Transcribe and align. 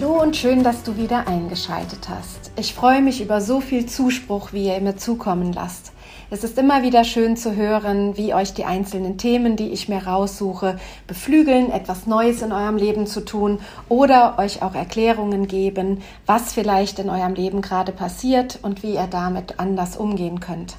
Hallo 0.00 0.18
und 0.18 0.34
schön, 0.34 0.64
dass 0.64 0.82
du 0.82 0.96
wieder 0.96 1.28
eingeschaltet 1.28 2.08
hast. 2.08 2.52
Ich 2.56 2.72
freue 2.72 3.02
mich 3.02 3.20
über 3.20 3.42
so 3.42 3.60
viel 3.60 3.84
Zuspruch, 3.84 4.54
wie 4.54 4.68
ihr 4.68 4.80
mir 4.80 4.96
zukommen 4.96 5.52
lasst. 5.52 5.92
Es 6.30 6.42
ist 6.42 6.56
immer 6.56 6.82
wieder 6.82 7.04
schön 7.04 7.36
zu 7.36 7.54
hören, 7.54 8.16
wie 8.16 8.32
euch 8.32 8.54
die 8.54 8.64
einzelnen 8.64 9.18
Themen, 9.18 9.56
die 9.56 9.68
ich 9.72 9.90
mir 9.90 10.06
raussuche, 10.06 10.78
beflügeln, 11.06 11.70
etwas 11.70 12.06
Neues 12.06 12.40
in 12.40 12.50
eurem 12.50 12.78
Leben 12.78 13.06
zu 13.06 13.20
tun 13.20 13.58
oder 13.90 14.38
euch 14.38 14.62
auch 14.62 14.74
Erklärungen 14.74 15.46
geben, 15.46 16.00
was 16.24 16.54
vielleicht 16.54 16.98
in 16.98 17.10
eurem 17.10 17.34
Leben 17.34 17.60
gerade 17.60 17.92
passiert 17.92 18.58
und 18.62 18.82
wie 18.82 18.94
ihr 18.94 19.06
damit 19.06 19.60
anders 19.60 19.98
umgehen 19.98 20.40
könnt. 20.40 20.76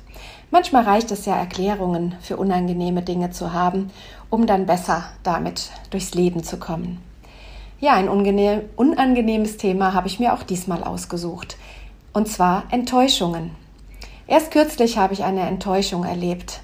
Manchmal 0.50 0.86
reicht 0.86 1.12
es 1.12 1.28
ja, 1.28 1.36
Erklärungen 1.36 2.16
für 2.22 2.38
unangenehme 2.38 3.04
Dinge 3.04 3.30
zu 3.30 3.54
haben, 3.54 3.92
um 4.32 4.48
dann 4.48 4.66
besser 4.66 5.04
damit 5.22 5.70
durchs 5.92 6.16
Leben 6.16 6.44
zu 6.44 6.58
kommen. 6.58 7.11
Ja, 7.82 7.96
ein 7.96 8.10
unangenehmes 8.10 9.58
Thema 9.58 9.96
habe 9.96 10.08
ich 10.08 10.20
mir 10.20 10.36
auch 10.36 10.44
diesmal 10.44 10.84
ausgesucht. 10.84 11.58
Und 12.14 12.28
zwar 12.28 12.66
Enttäuschungen. 12.70 13.50
Erst 14.28 14.52
kürzlich 14.52 15.00
habe 15.00 15.16
ich 15.16 15.24
eine 15.24 15.42
Enttäuschung 15.48 16.04
erlebt. 16.04 16.62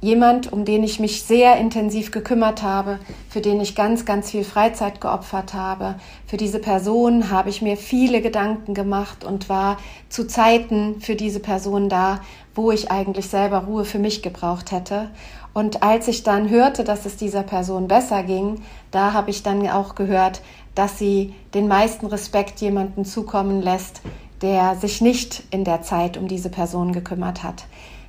Jemand, 0.00 0.50
um 0.50 0.64
den 0.64 0.84
ich 0.84 1.00
mich 1.00 1.22
sehr 1.22 1.58
intensiv 1.58 2.12
gekümmert 2.12 2.62
habe, 2.62 2.98
für 3.28 3.42
den 3.42 3.60
ich 3.60 3.74
ganz, 3.74 4.06
ganz 4.06 4.30
viel 4.30 4.42
Freizeit 4.42 5.02
geopfert 5.02 5.52
habe. 5.52 5.96
Für 6.26 6.38
diese 6.38 6.60
Person 6.60 7.30
habe 7.30 7.50
ich 7.50 7.60
mir 7.60 7.76
viele 7.76 8.22
Gedanken 8.22 8.72
gemacht 8.72 9.24
und 9.24 9.50
war 9.50 9.76
zu 10.08 10.26
Zeiten 10.26 11.02
für 11.02 11.14
diese 11.14 11.40
Person 11.40 11.90
da, 11.90 12.20
wo 12.54 12.70
ich 12.70 12.90
eigentlich 12.90 13.28
selber 13.28 13.64
Ruhe 13.64 13.84
für 13.84 13.98
mich 13.98 14.22
gebraucht 14.22 14.72
hätte. 14.72 15.10
Und 15.58 15.82
als 15.82 16.06
ich 16.06 16.22
dann 16.22 16.50
hörte, 16.50 16.84
dass 16.84 17.04
es 17.04 17.16
dieser 17.16 17.42
Person 17.42 17.88
besser 17.88 18.22
ging, 18.22 18.62
da 18.92 19.12
habe 19.12 19.30
ich 19.30 19.42
dann 19.42 19.68
auch 19.68 19.96
gehört, 19.96 20.40
dass 20.76 21.00
sie 21.00 21.34
den 21.52 21.66
meisten 21.66 22.06
Respekt 22.06 22.60
jemanden 22.60 23.04
zukommen 23.04 23.60
lässt, 23.60 24.00
der 24.40 24.76
sich 24.76 25.00
nicht 25.00 25.42
in 25.50 25.64
der 25.64 25.82
Zeit 25.82 26.16
um 26.16 26.28
diese 26.28 26.48
Person 26.48 26.92
gekümmert 26.92 27.42
hat. 27.42 27.64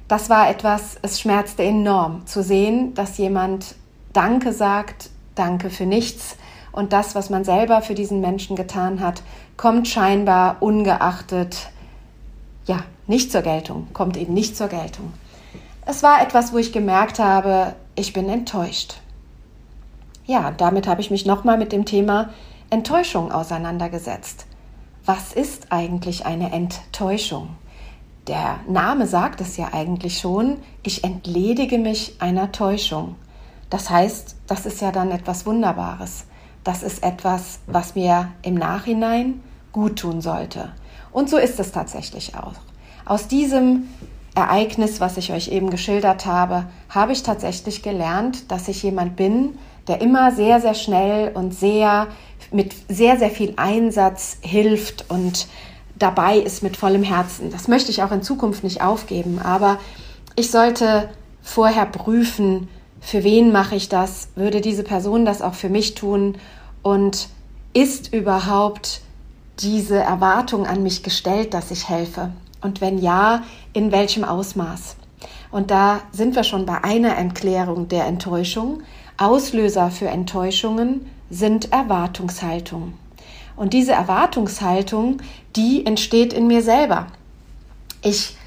Das 0.08 0.30
war 0.30 0.48
etwas, 0.48 1.00
es 1.02 1.20
schmerzte 1.20 1.64
enorm 1.64 2.28
zu 2.28 2.44
sehen, 2.44 2.94
dass 2.94 3.18
jemand 3.18 3.74
Danke 4.14 4.54
sagt, 4.54 5.10
Danke 5.34 5.72
für 5.72 5.88
nichts 5.88 6.38
und 6.72 6.94
das, 6.94 7.16
was 7.16 7.32
man 7.32 7.46
selber 7.46 7.82
für 7.82 7.96
diesen 7.96 8.22
Menschen 8.22 8.58
getan 8.58 9.00
hat, 9.00 9.24
kommt 9.58 9.88
scheinbar 9.88 10.58
ungeachtet, 10.60 11.72
ja, 12.68 12.84
nicht 13.08 13.32
zur 13.32 13.42
Geltung, 13.42 13.88
kommt 13.94 14.18
eben 14.18 14.36
nicht 14.36 14.56
zur 14.56 14.68
Geltung. 14.68 15.14
Es 15.92 16.04
war 16.04 16.22
etwas, 16.22 16.54
wo 16.54 16.60
ich 16.60 16.72
gemerkt 16.72 17.18
habe, 17.18 17.74
ich 17.96 18.14
bin 18.14 18.30
enttäuscht. 18.30 19.02
Ja, 20.28 20.52
damit 20.52 20.86
habe 20.86 21.02
ich 21.02 21.10
mich 21.10 21.26
nochmal 21.26 21.58
mit 21.58 21.72
dem 21.72 21.84
Thema 21.84 22.30
Enttäuschung 22.70 23.32
auseinandergesetzt. 23.32 24.46
Was 25.04 25.34
ist 25.34 25.72
eigentlich 25.72 26.28
eine 26.28 26.52
Enttäuschung? 26.52 27.56
Der 28.28 28.60
Name 28.68 29.08
sagt 29.08 29.42
es 29.42 29.58
ja 29.58 29.74
eigentlich 29.74 30.20
schon, 30.20 30.58
ich 30.84 31.04
entledige 31.04 31.80
mich 31.80 32.18
einer 32.20 32.52
Täuschung. 32.52 33.16
Das 33.72 33.90
heißt, 33.90 34.36
das 34.46 34.68
ist 34.68 34.82
ja 34.82 34.92
dann 34.92 35.10
etwas 35.10 35.48
Wunderbares. 35.48 36.26
Das 36.64 36.84
ist 36.84 37.02
etwas, 37.02 37.62
was 37.66 37.96
mir 37.96 38.30
im 38.44 38.54
Nachhinein 38.54 39.42
gut 39.72 39.98
tun 39.98 40.22
sollte. 40.22 40.72
Und 41.12 41.32
so 41.32 41.38
ist 41.38 41.60
es 41.60 41.72
tatsächlich 41.72 42.36
auch. 42.36 42.54
Aus 43.06 43.28
diesem 43.28 43.88
Ereignis, 44.40 45.00
was 45.00 45.18
ich 45.18 45.32
euch 45.32 45.50
eben 45.50 45.70
geschildert 45.70 46.26
habe, 46.26 46.66
habe 46.90 47.12
ich 47.12 47.24
tatsächlich 47.24 47.84
gelernt, 47.84 48.52
dass 48.52 48.68
ich 48.68 48.84
jemand 48.84 49.16
bin, 49.16 49.58
der 49.88 50.02
immer 50.02 50.32
sehr, 50.32 50.62
sehr 50.62 50.74
schnell 50.74 51.32
und 51.34 51.54
sehr 51.54 52.08
mit 52.52 52.74
sehr, 52.88 53.18
sehr 53.18 53.30
viel 53.30 53.54
Einsatz 53.58 54.38
hilft 54.42 55.10
und 55.10 55.48
dabei 55.98 56.38
ist 56.38 56.64
mit 56.64 56.78
vollem 56.78 57.04
Herzen. 57.04 57.52
Das 57.52 57.68
möchte 57.68 57.92
ich 57.92 58.02
auch 58.02 58.12
in 58.12 58.24
Zukunft 58.24 58.64
nicht 58.64 58.82
aufgeben, 58.82 59.40
aber 59.40 59.78
ich 60.36 60.52
sollte 60.52 61.10
vorher 61.42 61.86
prüfen, 61.86 62.70
für 63.02 63.24
wen 63.24 63.52
mache 63.52 63.76
ich 63.76 63.90
das, 63.90 64.30
würde 64.36 64.62
diese 64.62 64.84
Person 64.84 65.26
das 65.26 65.42
auch 65.42 65.54
für 65.54 65.70
mich 65.70 65.96
tun 65.96 66.38
und 66.82 67.30
ist 67.74 68.14
überhaupt 68.14 69.02
diese 69.60 69.98
Erwartung 69.98 70.66
an 70.66 70.84
mich 70.84 71.04
gestellt, 71.04 71.54
dass 71.54 71.72
ich 71.72 71.90
helfe? 71.90 72.32
Und 72.62 72.82
wenn 72.82 72.98
ja, 72.98 73.44
in 73.74 73.92
welchem 73.92 74.24
Ausmaß? 74.24 74.96
Und 75.52 75.72
da 75.72 76.02
sind 76.12 76.36
wir 76.36 76.44
schon 76.44 76.66
bei 76.66 76.84
einer 76.84 77.10
Erklärung 77.10 77.88
der 77.88 78.06
Enttäuschung. 78.06 78.84
Auslöser 79.18 79.92
für 79.92 80.08
Enttäuschungen 80.08 81.10
sind 81.30 81.72
Erwartungshaltungen. 81.72 82.94
Und 83.56 83.74
diese 83.74 83.92
Erwartungshaltung, 83.92 85.18
die 85.56 85.86
entsteht 85.86 86.34
in 86.34 86.48
mir 86.48 86.62
selber. 86.62 87.08
Ich 88.02 88.38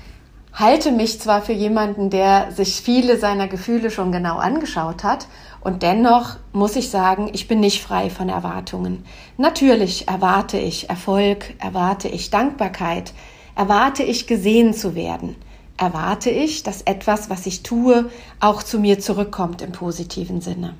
halte 0.55 0.93
mich 0.93 1.21
zwar 1.21 1.43
für 1.43 1.53
jemanden, 1.53 2.11
der 2.11 2.53
sich 2.53 2.81
viele 2.81 3.19
seiner 3.19 3.49
Gefühle 3.49 3.91
schon 3.91 4.13
genau 4.13 4.37
angeschaut 4.37 5.05
hat, 5.05 5.27
und 5.65 5.83
dennoch 5.83 6.37
muss 6.53 6.75
ich 6.75 6.91
sagen, 6.91 7.31
ich 7.33 7.47
bin 7.47 7.61
nicht 7.61 7.83
frei 7.83 8.11
von 8.11 8.29
Erwartungen. 8.29 9.05
Natürlich 9.37 10.09
erwarte 10.09 10.59
ich 10.59 10.91
Erfolg, 10.91 11.55
erwarte 11.61 12.09
ich 12.09 12.31
Dankbarkeit, 12.31 13.13
erwarte 13.55 14.03
ich 14.03 14.27
gesehen 14.27 14.75
zu 14.75 14.95
werden, 14.95 15.37
erwarte 15.77 16.31
ich, 16.31 16.63
dass 16.63 16.83
etwas, 16.83 17.31
was 17.31 17.47
ich 17.47 17.63
tue, 17.63 18.11
auch 18.41 18.63
zu 18.63 18.79
mir 18.79 18.99
zurückkommt 18.99 19.63
im 19.63 19.73
positiven 19.73 20.41
Sinne. 20.41 20.75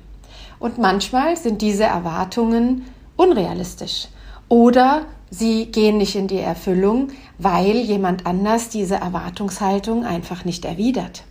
Und 0.59 0.77
manchmal 0.77 1.35
sind 1.35 1.61
diese 1.61 1.83
Erwartungen 1.83 2.85
unrealistisch 3.17 4.07
oder 4.47 5.05
sie 5.29 5.65
gehen 5.65 5.97
nicht 5.97 6.15
in 6.15 6.27
die 6.27 6.39
Erfüllung, 6.39 7.09
weil 7.37 7.75
jemand 7.77 8.25
anders 8.25 8.69
diese 8.69 8.95
Erwartungshaltung 8.95 10.05
einfach 10.05 10.45
nicht 10.45 10.63
erwidert. 10.65 11.23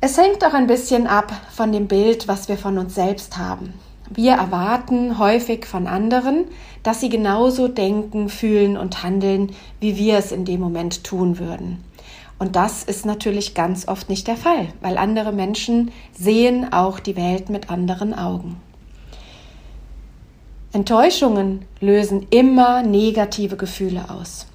Es 0.00 0.18
hängt 0.18 0.44
auch 0.44 0.52
ein 0.52 0.66
bisschen 0.66 1.06
ab 1.06 1.32
von 1.50 1.72
dem 1.72 1.88
Bild, 1.88 2.28
was 2.28 2.48
wir 2.48 2.58
von 2.58 2.78
uns 2.78 2.94
selbst 2.94 3.38
haben. 3.38 3.72
Wir 4.10 4.32
erwarten 4.34 5.18
häufig 5.18 5.66
von 5.66 5.86
anderen, 5.86 6.44
dass 6.82 7.00
sie 7.00 7.08
genauso 7.08 7.68
denken, 7.68 8.28
fühlen 8.28 8.76
und 8.76 9.02
handeln, 9.02 9.52
wie 9.80 9.96
wir 9.96 10.18
es 10.18 10.32
in 10.32 10.44
dem 10.44 10.60
Moment 10.60 11.04
tun 11.04 11.38
würden. 11.38 11.82
Und 12.38 12.54
das 12.54 12.84
ist 12.84 13.06
natürlich 13.06 13.54
ganz 13.54 13.88
oft 13.88 14.08
nicht 14.08 14.28
der 14.28 14.36
Fall, 14.36 14.68
weil 14.80 14.98
andere 14.98 15.32
Menschen 15.32 15.90
sehen 16.12 16.72
auch 16.72 17.00
die 17.00 17.16
Welt 17.16 17.48
mit 17.48 17.70
anderen 17.70 18.14
Augen. 18.14 18.60
Enttäuschungen 20.72 21.64
lösen 21.80 22.26
immer 22.30 22.82
negative 22.82 23.56
Gefühle 23.56 24.10
aus. 24.10 24.46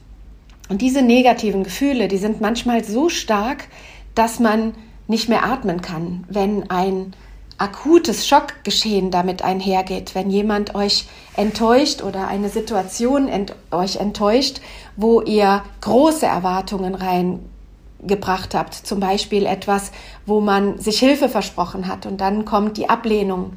Und 0.69 0.81
diese 0.81 1.01
negativen 1.01 1.63
Gefühle, 1.63 2.07
die 2.07 2.17
sind 2.17 2.39
manchmal 2.39 2.83
so 2.83 3.09
stark, 3.09 3.67
dass 4.13 4.39
man 4.39 4.73
nicht 5.07 5.27
mehr 5.27 5.43
atmen 5.43 5.81
kann, 5.81 6.23
wenn 6.29 6.69
ein 6.69 7.13
akutes 7.61 8.27
Schockgeschehen 8.27 9.11
damit 9.11 9.43
einhergeht, 9.43 10.15
wenn 10.15 10.29
jemand 10.29 10.73
euch 10.73 11.05
enttäuscht 11.35 12.01
oder 12.01 12.27
eine 12.27 12.49
Situation 12.49 13.27
ent 13.27 13.55
euch 13.69 13.97
enttäuscht, 13.97 14.61
wo 14.95 15.21
ihr 15.21 15.63
große 15.81 16.25
Erwartungen 16.25 16.95
reingebracht 16.95 18.55
habt, 18.55 18.73
zum 18.73 18.99
Beispiel 18.99 19.45
etwas, 19.45 19.91
wo 20.25 20.41
man 20.41 20.79
sich 20.79 20.99
Hilfe 20.99 21.29
versprochen 21.29 21.87
hat 21.87 22.05
und 22.05 22.19
dann 22.19 22.45
kommt 22.45 22.77
die 22.77 22.89
Ablehnung. 22.89 23.53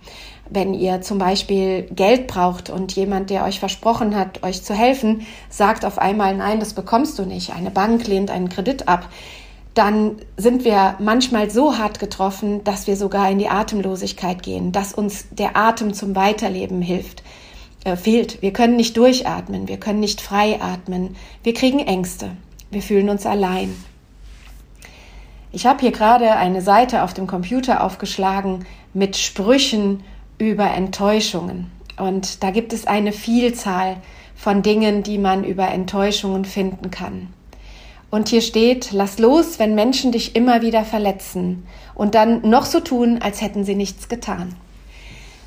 Wenn 0.51 0.75
ihr 0.75 1.01
zum 1.01 1.17
Beispiel 1.17 1.85
Geld 1.85 2.27
braucht 2.27 2.69
und 2.69 2.93
jemand, 2.93 3.31
der 3.31 3.45
euch 3.45 3.59
versprochen 3.59 4.15
hat, 4.15 4.43
euch 4.43 4.63
zu 4.63 4.75
helfen, 4.75 5.27
sagt 5.49 5.87
auf 5.87 5.97
einmal, 5.97 6.37
nein, 6.37 6.61
das 6.61 6.75
bekommst 6.75 7.19
du 7.19 7.23
nicht. 7.25 7.55
Eine 7.55 7.71
Bank 7.71 8.07
lehnt 8.07 8.31
einen 8.31 8.51
Kredit 8.51 8.87
ab 8.87 9.09
dann 9.75 10.17
sind 10.37 10.65
wir 10.65 10.97
manchmal 11.01 11.51
so 11.51 11.77
hart 11.77 11.99
getroffen, 11.99 12.63
dass 12.65 12.87
wir 12.87 12.97
sogar 12.97 13.29
in 13.31 13.39
die 13.39 13.49
Atemlosigkeit 13.49 14.43
gehen, 14.43 14.71
dass 14.71 14.95
uns 14.95 15.27
der 15.31 15.57
Atem 15.57 15.93
zum 15.93 16.15
Weiterleben 16.15 16.81
hilft, 16.81 17.23
äh, 17.85 17.97
fehlt. 17.97 18.41
Wir 18.41 18.53
können 18.53 18.77
nicht 18.77 18.97
durchatmen, 18.97 19.67
wir 19.67 19.79
können 19.79 20.01
nicht 20.01 20.21
frei 20.21 20.61
atmen, 20.61 21.17
wir 21.43 21.55
kriegen 21.55 21.81
Ängste, 21.81 22.31
wir 22.71 22.83
fühlen 22.83 23.09
uns 23.09 23.27
allein. 23.27 23.75
Ich 25.51 25.67
habe 25.67 25.81
hier 25.81 25.93
gerade 25.93 26.33
eine 26.33 26.63
Seite 26.63 27.03
auf 27.03 27.15
dem 27.15 27.27
Computer 27.27 27.83
aufgeschlagen 27.83 28.67
mit 28.93 29.17
Sprüchen 29.17 30.03
über 30.39 30.71
Enttäuschungen. 30.71 31.71
Und 31.97 32.43
da 32.43 32.51
gibt 32.51 32.73
es 32.73 32.87
eine 32.87 33.13
Vielzahl 33.13 33.99
von 34.35 34.63
Dingen, 34.63 35.03
die 35.03 35.19
man 35.19 35.45
über 35.45 35.69
Enttäuschungen 35.69 36.45
finden 36.45 36.91
kann. 36.91 37.29
Und 38.15 38.29
hier 38.29 38.43
steht, 38.43 38.93
lass 38.93 39.19
los, 39.19 39.59
wenn 39.59 39.75
Menschen 39.75 40.13
dich 40.13 40.37
immer 40.37 40.63
wieder 40.63 40.85
verletzen 40.85 41.67
und 41.97 42.15
dann 42.15 42.49
noch 42.49 42.65
so 42.65 42.79
tun, 42.79 43.19
als 43.21 43.41
hätten 43.41 43.65
sie 43.65 43.75
nichts 43.75 44.09
getan. 44.09 44.55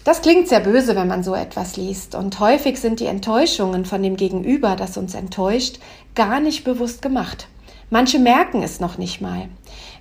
Das 0.03 0.21
klingt 0.21 0.49
sehr 0.49 0.59
böse, 0.59 0.93
wenn 0.97 1.07
man 1.07 1.23
so 1.23 1.33
etwas 1.33 1.77
liest. 1.77 2.13
Und 2.13 2.41
häufig 2.41 2.77
sind 2.81 2.99
die 2.99 3.05
Enttäuschungen 3.05 3.85
von 3.85 4.03
dem 4.03 4.17
Gegenüber, 4.17 4.75
das 4.75 4.97
uns 4.97 5.15
enttäuscht, 5.15 5.79
gar 6.13 6.41
nicht 6.41 6.65
bewusst 6.65 7.01
gemacht. 7.01 7.47
Manche 7.89 8.19
merken 8.19 8.61
es 8.61 8.81
noch 8.81 8.97
nicht 8.97 9.21
mal. 9.21 9.47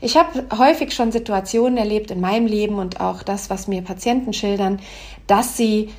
Ich 0.01 0.17
habe 0.17 0.47
häufig 0.59 0.93
schon 0.93 1.13
Situationen 1.13 1.79
erlebt 1.79 2.11
in 2.11 2.21
meinem 2.21 2.49
Leben 2.49 2.81
und 2.81 3.01
auch 3.01 3.23
das, 3.23 3.49
was 3.49 3.69
mir 3.69 3.83
Patienten 3.83 4.33
schildern, 4.33 4.81
dass 5.29 5.57
sie 5.57 5.91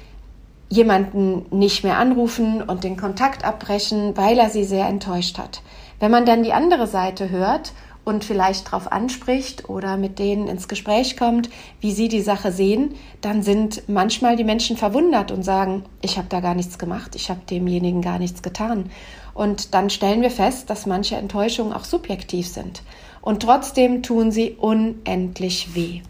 jemanden 0.70 1.46
nicht 1.50 1.86
mehr 1.86 1.98
anrufen 1.98 2.62
und 2.62 2.84
den 2.84 2.98
Kontakt 2.98 3.46
abbrechen, 3.46 4.18
weil 4.18 4.38
er 4.38 4.50
sie 4.50 4.66
sehr 4.66 4.86
enttäuscht 4.88 5.38
hat. 5.38 5.62
Wenn 6.00 6.12
man 6.12 6.26
dann 6.26 6.44
die 6.44 6.54
andere 6.54 6.88
Seite 6.88 7.30
hört 7.30 7.74
und 8.06 8.24
vielleicht 8.24 8.68
darauf 8.68 8.92
anspricht 8.92 9.68
oder 9.68 9.98
mit 9.98 10.20
denen 10.20 10.48
ins 10.48 10.68
Gespräch 10.68 11.18
kommt, 11.18 11.50
wie 11.82 11.92
sie 11.92 12.08
die 12.08 12.22
Sache 12.22 12.52
sehen, 12.52 12.96
dann 13.20 13.44
sind 13.44 13.90
manchmal 13.90 14.36
die 14.36 14.44
Menschen 14.44 14.78
verwundert 14.78 15.32
und 15.32 15.44
sagen, 15.44 15.84
ich 16.02 16.18
habe 16.18 16.28
da 16.30 16.40
gar 16.40 16.56
nichts 16.56 16.78
gemacht, 16.78 17.16
ich 17.16 17.30
habe 17.30 17.42
demjenigen 17.50 18.02
gar 18.02 18.20
nichts 18.20 18.42
getan. 18.42 18.92
Und 19.34 19.74
dann 19.74 19.90
stellen 19.90 20.22
wir 20.22 20.32
fest, 20.32 20.70
dass 20.70 20.86
manche 20.86 21.16
Enttäuschungen 21.16 21.74
auch 21.74 21.84
subjektiv 21.84 22.48
sind. 22.48 22.82
Und 23.22 23.42
trotzdem 23.42 24.04
tun 24.04 24.32
sie 24.32 24.52
unendlich 24.52 25.76
weh. 25.76 26.02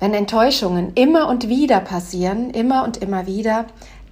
Wenn 0.00 0.14
Enttäuschungen 0.14 0.92
immer 0.94 1.28
und 1.28 1.48
wieder 1.48 1.80
passieren, 1.80 2.50
immer 2.50 2.84
und 2.84 2.98
immer 2.98 3.26
wieder, 3.26 3.66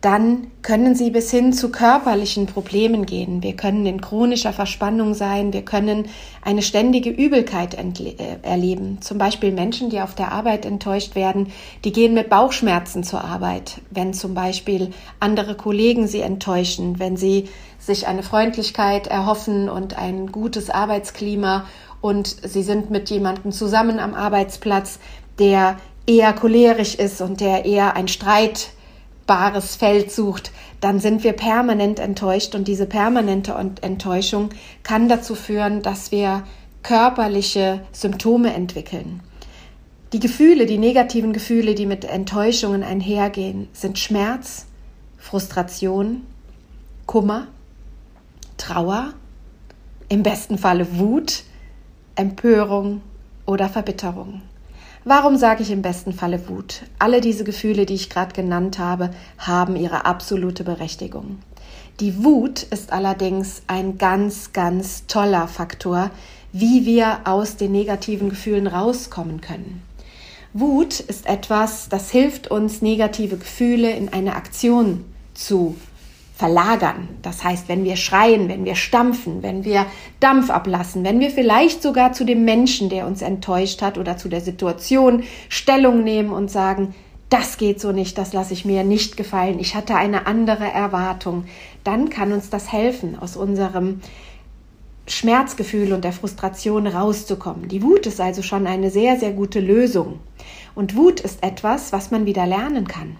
dann 0.06 0.52
können 0.62 0.94
sie 0.94 1.10
bis 1.10 1.32
hin 1.32 1.52
zu 1.52 1.72
körperlichen 1.72 2.46
Problemen 2.46 3.06
gehen. 3.06 3.42
Wir 3.42 3.56
können 3.56 3.86
in 3.86 4.00
chronischer 4.00 4.52
Verspannung 4.52 5.14
sein, 5.14 5.52
wir 5.52 5.62
können 5.62 6.06
eine 6.42 6.62
ständige 6.62 7.10
Übelkeit 7.10 7.74
äh, 7.74 8.14
erleben. 8.42 8.98
Zum 9.00 9.18
Beispiel 9.18 9.50
Menschen, 9.50 9.90
die 9.90 10.00
auf 10.00 10.14
der 10.14 10.30
Arbeit 10.30 10.64
enttäuscht 10.64 11.16
werden, 11.16 11.52
die 11.82 11.90
gehen 11.90 12.14
mit 12.14 12.30
Bauchschmerzen 12.30 13.02
zur 13.02 13.24
Arbeit, 13.24 13.80
wenn 13.90 14.14
zum 14.14 14.34
Beispiel 14.34 14.92
andere 15.18 15.56
Kollegen 15.56 16.06
sie 16.06 16.20
enttäuschen, 16.20 17.00
wenn 17.00 17.16
sie 17.16 17.48
sich 17.80 18.06
eine 18.06 18.22
Freundlichkeit 18.22 19.08
erhoffen 19.08 19.68
und 19.68 19.98
ein 19.98 20.30
gutes 20.30 20.70
Arbeitsklima 20.70 21.64
und 22.00 22.28
sie 22.44 22.62
sind 22.62 22.92
mit 22.92 23.10
jemandem 23.10 23.50
zusammen 23.50 23.98
am 23.98 24.14
Arbeitsplatz, 24.14 25.00
der 25.40 25.78
eher 26.06 26.32
cholerisch 26.32 26.94
ist 26.94 27.20
und 27.20 27.40
der 27.40 27.64
eher 27.64 27.96
ein 27.96 28.06
Streit 28.06 28.68
fruchtbares 29.26 29.76
Feld 29.76 30.12
sucht, 30.12 30.52
dann 30.80 31.00
sind 31.00 31.24
wir 31.24 31.32
permanent 31.32 31.98
enttäuscht 31.98 32.54
und 32.54 32.68
diese 32.68 32.86
permanente 32.86 33.54
Enttäuschung 33.82 34.50
kann 34.82 35.08
dazu 35.08 35.34
führen, 35.34 35.82
dass 35.82 36.12
wir 36.12 36.44
körperliche 36.82 37.80
Symptome 37.92 38.54
entwickeln. 38.54 39.20
Die 40.12 40.20
Gefühle, 40.20 40.66
die 40.66 40.78
negativen 40.78 41.32
Gefühle, 41.32 41.74
die 41.74 41.86
mit 41.86 42.04
Enttäuschungen 42.04 42.84
einhergehen, 42.84 43.68
sind 43.72 43.98
Schmerz, 43.98 44.66
Frustration, 45.18 46.22
Kummer, 47.06 47.48
Trauer, 48.56 49.12
im 50.08 50.22
besten 50.22 50.56
Falle 50.56 50.98
Wut, 50.98 51.42
Empörung 52.14 53.00
oder 53.44 53.68
Verbitterung. 53.68 54.42
Warum 55.08 55.36
sage 55.36 55.62
ich 55.62 55.70
im 55.70 55.82
besten 55.82 56.12
Falle 56.12 56.48
Wut? 56.48 56.82
Alle 56.98 57.20
diese 57.20 57.44
Gefühle, 57.44 57.86
die 57.86 57.94
ich 57.94 58.10
gerade 58.10 58.34
genannt 58.34 58.80
habe, 58.80 59.10
haben 59.38 59.76
ihre 59.76 60.04
absolute 60.04 60.64
Berechtigung. 60.64 61.38
Die 62.00 62.24
Wut 62.24 62.64
ist 62.64 62.92
allerdings 62.92 63.62
ein 63.68 63.98
ganz, 63.98 64.52
ganz 64.52 65.06
toller 65.06 65.46
Faktor, 65.46 66.10
wie 66.50 66.86
wir 66.86 67.20
aus 67.22 67.54
den 67.54 67.70
negativen 67.70 68.30
Gefühlen 68.30 68.66
rauskommen 68.66 69.40
können. 69.40 69.80
Wut 70.52 70.98
ist 70.98 71.26
etwas, 71.26 71.88
das 71.88 72.10
hilft 72.10 72.50
uns, 72.50 72.82
negative 72.82 73.36
Gefühle 73.36 73.92
in 73.92 74.12
eine 74.12 74.34
Aktion 74.34 75.04
zu 75.34 75.76
verlagern. 76.36 77.08
Das 77.22 77.42
heißt, 77.42 77.68
wenn 77.68 77.84
wir 77.84 77.96
schreien, 77.96 78.48
wenn 78.50 78.66
wir 78.66 78.74
stampfen, 78.74 79.42
wenn 79.42 79.64
wir 79.64 79.86
Dampf 80.20 80.50
ablassen, 80.50 81.02
wenn 81.02 81.18
wir 81.18 81.30
vielleicht 81.30 81.82
sogar 81.82 82.12
zu 82.12 82.24
dem 82.24 82.44
Menschen, 82.44 82.90
der 82.90 83.06
uns 83.06 83.22
enttäuscht 83.22 83.80
hat 83.80 83.96
oder 83.96 84.18
zu 84.18 84.28
der 84.28 84.42
Situation 84.42 85.22
Stellung 85.48 86.04
nehmen 86.04 86.30
und 86.30 86.50
sagen, 86.50 86.94
das 87.30 87.56
geht 87.56 87.80
so 87.80 87.90
nicht, 87.90 88.18
das 88.18 88.34
lasse 88.34 88.52
ich 88.52 88.66
mir 88.66 88.84
nicht 88.84 89.16
gefallen, 89.16 89.58
ich 89.58 89.74
hatte 89.74 89.96
eine 89.96 90.26
andere 90.26 90.66
Erwartung, 90.70 91.44
dann 91.84 92.10
kann 92.10 92.32
uns 92.32 92.50
das 92.50 92.70
helfen, 92.70 93.18
aus 93.18 93.36
unserem 93.36 94.00
Schmerzgefühl 95.08 95.92
und 95.94 96.04
der 96.04 96.12
Frustration 96.12 96.86
rauszukommen. 96.86 97.68
Die 97.68 97.82
Wut 97.82 98.06
ist 98.06 98.20
also 98.20 98.42
schon 98.42 98.66
eine 98.66 98.90
sehr, 98.90 99.18
sehr 99.18 99.32
gute 99.32 99.60
Lösung. 99.60 100.18
Und 100.74 100.96
Wut 100.96 101.20
ist 101.20 101.42
etwas, 101.42 101.92
was 101.92 102.10
man 102.10 102.26
wieder 102.26 102.44
lernen 102.46 102.86
kann. 102.86 103.16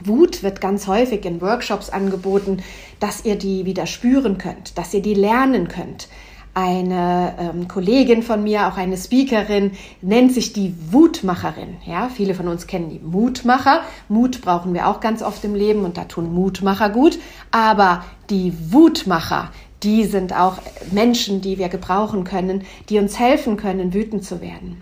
Wut 0.00 0.42
wird 0.42 0.60
ganz 0.60 0.86
häufig 0.86 1.24
in 1.24 1.40
Workshops 1.40 1.90
angeboten, 1.90 2.62
dass 3.00 3.24
ihr 3.24 3.36
die 3.36 3.64
wieder 3.64 3.86
spüren 3.86 4.38
könnt, 4.38 4.76
dass 4.76 4.92
ihr 4.94 5.02
die 5.02 5.14
lernen 5.14 5.68
könnt. 5.68 6.08
Eine 6.56 7.34
ähm, 7.40 7.66
Kollegin 7.66 8.22
von 8.22 8.44
mir, 8.44 8.68
auch 8.68 8.76
eine 8.76 8.96
Speakerin, 8.96 9.72
nennt 10.02 10.32
sich 10.32 10.52
die 10.52 10.72
Wutmacherin. 10.92 11.78
Ja, 11.84 12.08
viele 12.08 12.34
von 12.34 12.46
uns 12.46 12.68
kennen 12.68 12.90
die 12.90 13.00
Mutmacher. 13.00 13.80
Mut 14.08 14.40
brauchen 14.40 14.72
wir 14.72 14.86
auch 14.86 15.00
ganz 15.00 15.20
oft 15.20 15.44
im 15.44 15.56
Leben 15.56 15.84
und 15.84 15.96
da 15.96 16.04
tun 16.04 16.32
Mutmacher 16.32 16.90
gut. 16.90 17.18
Aber 17.50 18.04
die 18.30 18.52
Wutmacher, 18.72 19.50
die 19.82 20.04
sind 20.04 20.32
auch 20.32 20.58
Menschen, 20.92 21.40
die 21.40 21.58
wir 21.58 21.68
gebrauchen 21.68 22.22
können, 22.22 22.62
die 22.88 23.00
uns 23.00 23.18
helfen 23.18 23.56
können, 23.56 23.92
wütend 23.92 24.24
zu 24.24 24.40
werden. 24.40 24.80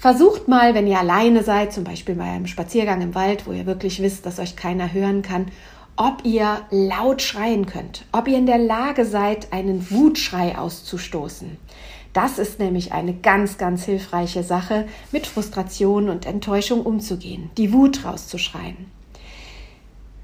Versucht 0.00 0.46
mal, 0.46 0.74
wenn 0.74 0.86
ihr 0.86 1.00
alleine 1.00 1.42
seid, 1.42 1.72
zum 1.72 1.82
Beispiel 1.82 2.14
bei 2.14 2.24
einem 2.24 2.46
Spaziergang 2.46 3.00
im 3.00 3.16
Wald, 3.16 3.48
wo 3.48 3.52
ihr 3.52 3.66
wirklich 3.66 4.00
wisst, 4.00 4.26
dass 4.26 4.38
euch 4.38 4.54
keiner 4.54 4.92
hören 4.92 5.22
kann, 5.22 5.46
ob 5.96 6.24
ihr 6.24 6.60
laut 6.70 7.20
schreien 7.20 7.66
könnt, 7.66 8.04
ob 8.12 8.28
ihr 8.28 8.38
in 8.38 8.46
der 8.46 8.58
Lage 8.58 9.04
seid, 9.04 9.52
einen 9.52 9.90
Wutschrei 9.90 10.56
auszustoßen. 10.56 11.56
Das 12.12 12.38
ist 12.38 12.60
nämlich 12.60 12.92
eine 12.92 13.12
ganz, 13.12 13.58
ganz 13.58 13.84
hilfreiche 13.84 14.44
Sache, 14.44 14.86
mit 15.10 15.26
Frustration 15.26 16.08
und 16.08 16.26
Enttäuschung 16.26 16.86
umzugehen, 16.86 17.50
die 17.58 17.72
Wut 17.72 18.04
rauszuschreien. 18.04 18.76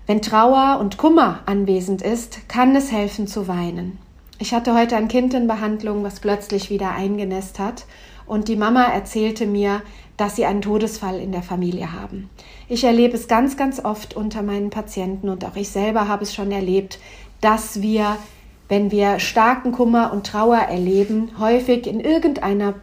Wenn 0.06 0.22
Trauer 0.22 0.78
und 0.78 0.98
Kummer 0.98 1.40
anwesend 1.46 2.00
ist, 2.00 2.48
kann 2.48 2.76
es 2.76 2.92
helfen 2.92 3.26
zu 3.26 3.48
weinen. 3.48 3.98
Ich 4.38 4.54
hatte 4.54 4.74
heute 4.74 4.96
ein 4.96 5.08
Kind 5.08 5.34
in 5.34 5.48
Behandlung, 5.48 6.04
was 6.04 6.20
plötzlich 6.20 6.70
wieder 6.70 6.92
eingenässt 6.92 7.58
hat 7.58 7.86
und 8.26 8.48
die 8.48 8.56
Mama 8.56 8.84
erzählte 8.84 9.46
mir, 9.46 9.82
dass 10.16 10.36
sie 10.36 10.44
einen 10.44 10.62
Todesfall 10.62 11.18
in 11.18 11.32
der 11.32 11.42
Familie 11.42 11.92
haben. 11.92 12.30
Ich 12.68 12.84
erlebe 12.84 13.16
es 13.16 13.28
ganz, 13.28 13.56
ganz 13.56 13.84
oft 13.84 14.14
unter 14.14 14.42
meinen 14.42 14.70
Patienten 14.70 15.28
und 15.28 15.44
auch 15.44 15.56
ich 15.56 15.70
selber 15.70 16.08
habe 16.08 16.22
es 16.22 16.34
schon 16.34 16.52
erlebt, 16.52 16.98
dass 17.40 17.82
wir, 17.82 18.16
wenn 18.68 18.90
wir 18.90 19.18
starken 19.18 19.72
Kummer 19.72 20.12
und 20.12 20.26
Trauer 20.26 20.58
erleben, 20.58 21.30
häufig 21.38 21.86
in 21.86 22.00
irgendeiner 22.00 22.74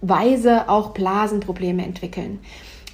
Weise 0.00 0.68
auch 0.68 0.90
Blasenprobleme 0.90 1.84
entwickeln. 1.84 2.38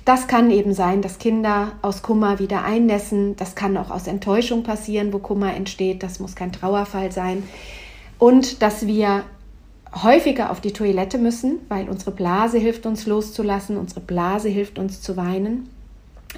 Das 0.05 0.27
kann 0.27 0.51
eben 0.51 0.73
sein, 0.73 1.03
dass 1.03 1.19
Kinder 1.19 1.73
aus 1.83 2.03
Kummer 2.03 2.39
wieder 2.39 2.65
einnässen. 2.65 3.37
Das 3.37 3.55
kann 3.55 3.77
auch 3.77 3.91
aus 3.91 4.07
Enttäuschung 4.07 4.63
passieren, 4.63 5.13
wo 5.13 5.19
Kummer 5.19 5.55
entsteht. 5.55 6.03
Das 6.03 6.21
muss 6.21 6.35
kein 6.35 6.53
Trauerfall 6.53 7.13
sein. 7.13 7.43
Und 8.19 8.63
dass 8.63 8.87
wir 8.87 9.25
häufiger 9.95 10.51
auf 10.51 10.61
die 10.61 10.73
Toilette 10.73 11.19
müssen, 11.19 11.59
weil 11.69 11.89
unsere 11.89 12.13
Blase 12.13 12.59
hilft 12.59 12.87
uns 12.87 13.07
loszulassen, 13.07 13.77
unsere 13.77 14.01
Blase 14.01 14.49
hilft 14.49 14.79
uns 14.79 15.01
zu 15.01 15.17
weinen. 15.17 15.69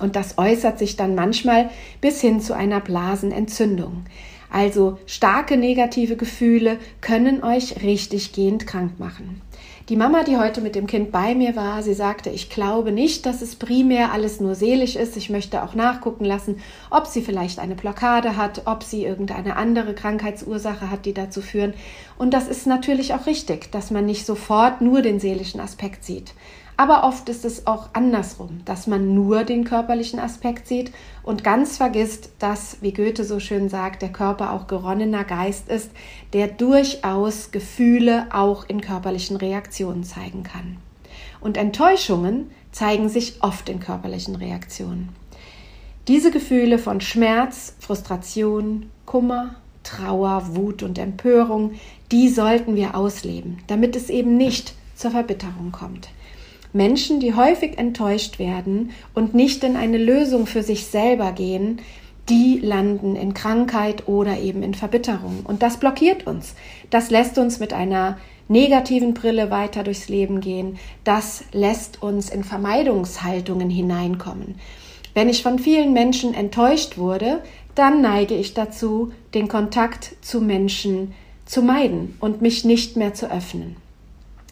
Und 0.00 0.16
das 0.16 0.38
äußert 0.38 0.78
sich 0.78 0.96
dann 0.96 1.14
manchmal 1.14 1.70
bis 2.00 2.20
hin 2.20 2.40
zu 2.40 2.54
einer 2.54 2.80
Blasenentzündung. 2.80 4.04
Also 4.50 4.98
starke 5.06 5.56
negative 5.56 6.16
Gefühle 6.16 6.78
können 7.00 7.42
euch 7.42 7.82
richtig 7.82 8.32
gehend 8.32 8.66
krank 8.66 8.98
machen. 8.98 9.40
Die 9.88 9.96
Mama, 9.96 10.22
die 10.22 10.36
heute 10.36 10.60
mit 10.60 10.76
dem 10.76 10.86
Kind 10.86 11.10
bei 11.10 11.34
mir 11.34 11.56
war, 11.56 11.82
sie 11.82 11.94
sagte, 11.94 12.30
ich 12.30 12.50
glaube 12.50 12.92
nicht, 12.92 13.26
dass 13.26 13.42
es 13.42 13.56
primär 13.56 14.12
alles 14.12 14.38
nur 14.38 14.54
seelisch 14.54 14.94
ist. 14.94 15.16
Ich 15.16 15.28
möchte 15.28 15.64
auch 15.64 15.74
nachgucken 15.74 16.24
lassen, 16.24 16.60
ob 16.88 17.08
sie 17.08 17.20
vielleicht 17.20 17.58
eine 17.58 17.74
Blockade 17.74 18.36
hat, 18.36 18.62
ob 18.66 18.84
sie 18.84 19.04
irgendeine 19.04 19.56
andere 19.56 19.92
Krankheitsursache 19.92 20.88
hat, 20.88 21.04
die 21.04 21.14
dazu 21.14 21.42
führen. 21.42 21.74
Und 22.16 22.32
das 22.32 22.46
ist 22.46 22.68
natürlich 22.68 23.12
auch 23.12 23.26
richtig, 23.26 23.72
dass 23.72 23.90
man 23.90 24.06
nicht 24.06 24.24
sofort 24.24 24.82
nur 24.82 25.02
den 25.02 25.18
seelischen 25.18 25.60
Aspekt 25.60 26.04
sieht. 26.04 26.32
Aber 26.76 27.04
oft 27.04 27.28
ist 27.28 27.44
es 27.44 27.66
auch 27.66 27.90
andersrum, 27.92 28.60
dass 28.64 28.86
man 28.86 29.14
nur 29.14 29.44
den 29.44 29.64
körperlichen 29.64 30.18
Aspekt 30.18 30.66
sieht 30.66 30.92
und 31.22 31.44
ganz 31.44 31.76
vergisst, 31.76 32.30
dass, 32.38 32.78
wie 32.80 32.92
Goethe 32.92 33.24
so 33.24 33.40
schön 33.40 33.68
sagt, 33.68 34.02
der 34.02 34.12
Körper 34.12 34.52
auch 34.52 34.66
geronnener 34.66 35.24
Geist 35.24 35.68
ist, 35.68 35.90
der 36.32 36.48
durchaus 36.48 37.50
Gefühle 37.50 38.26
auch 38.32 38.68
in 38.68 38.80
körperlichen 38.80 39.36
Reaktionen 39.36 40.02
zeigen 40.02 40.42
kann. 40.42 40.78
Und 41.40 41.56
Enttäuschungen 41.56 42.50
zeigen 42.72 43.08
sich 43.08 43.42
oft 43.42 43.68
in 43.68 43.80
körperlichen 43.80 44.36
Reaktionen. 44.36 45.10
Diese 46.08 46.30
Gefühle 46.30 46.78
von 46.78 47.00
Schmerz, 47.00 47.76
Frustration, 47.78 48.90
Kummer, 49.06 49.56
Trauer, 49.84 50.56
Wut 50.56 50.82
und 50.82 50.98
Empörung, 50.98 51.74
die 52.10 52.28
sollten 52.28 52.76
wir 52.76 52.96
ausleben, 52.96 53.58
damit 53.66 53.94
es 53.94 54.10
eben 54.10 54.36
nicht 54.36 54.74
zur 54.96 55.10
Verbitterung 55.10 55.70
kommt. 55.70 56.08
Menschen, 56.72 57.20
die 57.20 57.34
häufig 57.34 57.78
enttäuscht 57.78 58.38
werden 58.38 58.90
und 59.14 59.34
nicht 59.34 59.62
in 59.64 59.76
eine 59.76 59.98
Lösung 59.98 60.46
für 60.46 60.62
sich 60.62 60.86
selber 60.86 61.32
gehen, 61.32 61.80
die 62.28 62.60
landen 62.60 63.16
in 63.16 63.34
Krankheit 63.34 64.08
oder 64.08 64.38
eben 64.38 64.62
in 64.62 64.74
Verbitterung. 64.74 65.40
Und 65.44 65.62
das 65.62 65.78
blockiert 65.78 66.26
uns. 66.26 66.54
Das 66.90 67.10
lässt 67.10 67.36
uns 67.36 67.58
mit 67.58 67.72
einer 67.72 68.18
negativen 68.48 69.14
Brille 69.14 69.50
weiter 69.50 69.82
durchs 69.82 70.08
Leben 70.08 70.40
gehen. 70.40 70.78
Das 71.04 71.44
lässt 71.52 72.02
uns 72.02 72.30
in 72.30 72.44
Vermeidungshaltungen 72.44 73.70
hineinkommen. 73.70 74.54
Wenn 75.14 75.28
ich 75.28 75.42
von 75.42 75.58
vielen 75.58 75.92
Menschen 75.92 76.32
enttäuscht 76.32 76.96
wurde, 76.96 77.42
dann 77.74 78.00
neige 78.00 78.34
ich 78.34 78.54
dazu, 78.54 79.12
den 79.34 79.48
Kontakt 79.48 80.16
zu 80.20 80.40
Menschen 80.40 81.14
zu 81.44 81.62
meiden 81.62 82.16
und 82.20 82.40
mich 82.40 82.64
nicht 82.64 82.96
mehr 82.96 83.14
zu 83.14 83.30
öffnen. 83.30 83.76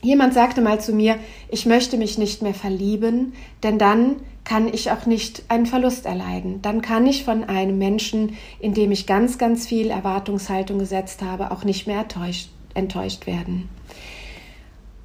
Jemand 0.02 0.32
sagte 0.32 0.62
mal 0.62 0.80
zu 0.80 0.92
mir, 0.92 1.18
ich 1.50 1.66
möchte 1.66 1.98
mich 1.98 2.16
nicht 2.16 2.42
mehr 2.42 2.54
verlieben, 2.54 3.34
denn 3.62 3.78
dann 3.78 4.16
kann 4.44 4.66
ich 4.72 4.90
auch 4.90 5.04
nicht 5.06 5.42
einen 5.48 5.66
Verlust 5.66 6.06
erleiden. 6.06 6.62
Dann 6.62 6.80
kann 6.80 7.06
ich 7.06 7.24
von 7.24 7.44
einem 7.44 7.76
Menschen, 7.78 8.36
in 8.58 8.72
dem 8.72 8.90
ich 8.90 9.06
ganz, 9.06 9.36
ganz 9.36 9.66
viel 9.66 9.90
Erwartungshaltung 9.90 10.78
gesetzt 10.78 11.22
habe, 11.22 11.50
auch 11.50 11.64
nicht 11.64 11.86
mehr 11.86 12.00
enttäuscht, 12.00 12.48
enttäuscht 12.74 13.26
werden. 13.26 13.68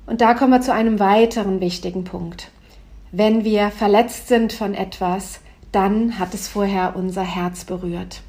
Und 0.05 0.21
da 0.21 0.33
kommen 0.33 0.51
wir 0.51 0.61
zu 0.61 0.73
einem 0.73 0.99
weiteren 0.99 1.59
wichtigen 1.59 2.05
Punkt. 2.05 2.49
Wenn 3.11 3.43
wir 3.43 3.71
verletzt 3.71 4.27
sind 4.27 4.53
von 4.53 4.73
etwas, 4.73 5.41
dann 5.71 6.19
hat 6.19 6.33
es 6.33 6.47
vorher 6.47 6.95
unser 6.95 7.23
Herz 7.23 7.65
berührt. 7.65 8.21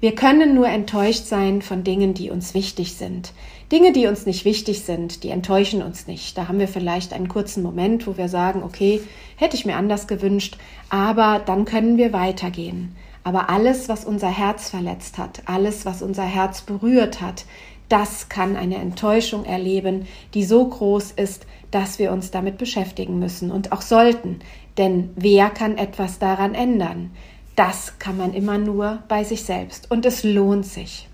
Wir 0.00 0.14
können 0.14 0.54
nur 0.54 0.68
enttäuscht 0.68 1.26
sein 1.26 1.60
von 1.60 1.82
Dingen, 1.82 2.14
die 2.14 2.30
uns 2.30 2.54
wichtig 2.54 2.94
sind. 2.94 3.32
Dinge, 3.70 3.92
die 3.92 4.06
uns 4.06 4.24
nicht 4.24 4.46
wichtig 4.46 4.84
sind, 4.84 5.22
die 5.22 5.28
enttäuschen 5.28 5.82
uns 5.82 6.06
nicht. 6.06 6.38
Da 6.38 6.48
haben 6.48 6.58
wir 6.58 6.68
vielleicht 6.68 7.12
einen 7.12 7.28
kurzen 7.28 7.62
Moment, 7.62 8.06
wo 8.06 8.16
wir 8.16 8.28
sagen, 8.28 8.62
okay, 8.62 9.02
hätte 9.36 9.56
ich 9.56 9.66
mir 9.66 9.76
anders 9.76 10.06
gewünscht, 10.06 10.56
aber 10.88 11.42
dann 11.44 11.66
können 11.66 11.98
wir 11.98 12.14
weitergehen. 12.14 12.96
Aber 13.24 13.50
alles, 13.50 13.90
was 13.90 14.06
unser 14.06 14.30
Herz 14.30 14.70
verletzt 14.70 15.18
hat, 15.18 15.42
alles, 15.44 15.84
was 15.84 16.00
unser 16.00 16.22
Herz 16.22 16.62
berührt 16.62 17.20
hat, 17.20 17.44
das 17.90 18.30
kann 18.30 18.56
eine 18.56 18.76
Enttäuschung 18.76 19.44
erleben, 19.44 20.06
die 20.32 20.44
so 20.44 20.66
groß 20.66 21.12
ist, 21.12 21.46
dass 21.70 21.98
wir 21.98 22.12
uns 22.12 22.30
damit 22.30 22.56
beschäftigen 22.56 23.18
müssen 23.18 23.50
und 23.50 23.72
auch 23.72 23.82
sollten. 23.82 24.40
Denn 24.78 25.10
wer 25.16 25.50
kann 25.50 25.76
etwas 25.76 26.18
daran 26.18 26.54
ändern? 26.54 27.10
Das 27.56 27.98
kann 27.98 28.16
man 28.16 28.32
immer 28.32 28.56
nur 28.56 29.02
bei 29.08 29.24
sich 29.24 29.42
selbst 29.42 29.90
und 29.90 30.06
es 30.06 30.22
lohnt 30.22 30.64
sich. 30.64 31.07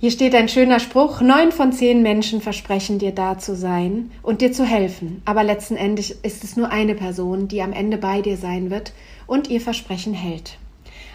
Hier 0.00 0.12
steht 0.12 0.36
ein 0.36 0.48
schöner 0.48 0.78
Spruch, 0.78 1.20
neun 1.22 1.50
von 1.50 1.72
zehn 1.72 2.02
Menschen 2.02 2.40
versprechen 2.40 3.00
dir 3.00 3.10
da 3.10 3.36
zu 3.36 3.56
sein 3.56 4.12
und 4.22 4.42
dir 4.42 4.52
zu 4.52 4.64
helfen, 4.64 5.22
aber 5.24 5.42
letzten 5.42 5.74
Endes 5.74 6.12
ist 6.12 6.44
es 6.44 6.56
nur 6.56 6.70
eine 6.70 6.94
Person, 6.94 7.48
die 7.48 7.62
am 7.62 7.72
Ende 7.72 7.98
bei 7.98 8.20
dir 8.20 8.36
sein 8.36 8.70
wird 8.70 8.92
und 9.26 9.50
ihr 9.50 9.60
Versprechen 9.60 10.14
hält. 10.14 10.56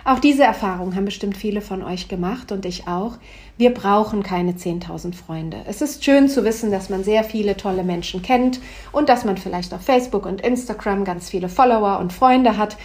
Auch 0.03 0.19
diese 0.19 0.43
Erfahrung 0.43 0.97
haben 0.97 1.05
bestimmt 1.05 1.37
viele 1.37 1.61
von 1.61 1.81
euch 1.81 2.09
gemacht 2.09 2.51
und 2.51 2.65
ich 2.65 2.85
auch. 2.85 3.13
Wir 3.57 3.73
brauchen 3.73 4.21
keine 4.21 4.51
10.000 4.51 5.15
Freunde. 5.15 5.61
Es 5.65 5.81
ist 5.81 6.03
schön 6.03 6.27
zu 6.27 6.43
wissen, 6.43 6.69
dass 6.69 6.89
man 6.89 7.05
sehr 7.05 7.23
viele 7.23 7.55
tolle 7.55 7.85
Menschen 7.85 8.21
kennt 8.21 8.59
und 8.91 9.07
dass 9.07 9.23
man 9.23 9.37
vielleicht 9.37 9.73
auf 9.73 9.81
Facebook 9.81 10.25
und 10.25 10.41
Instagram 10.41 11.05
ganz 11.05 11.29
viele 11.29 11.47
Follower 11.47 11.99
und 11.99 12.11
Freunde 12.11 12.57
hat. 12.57 12.75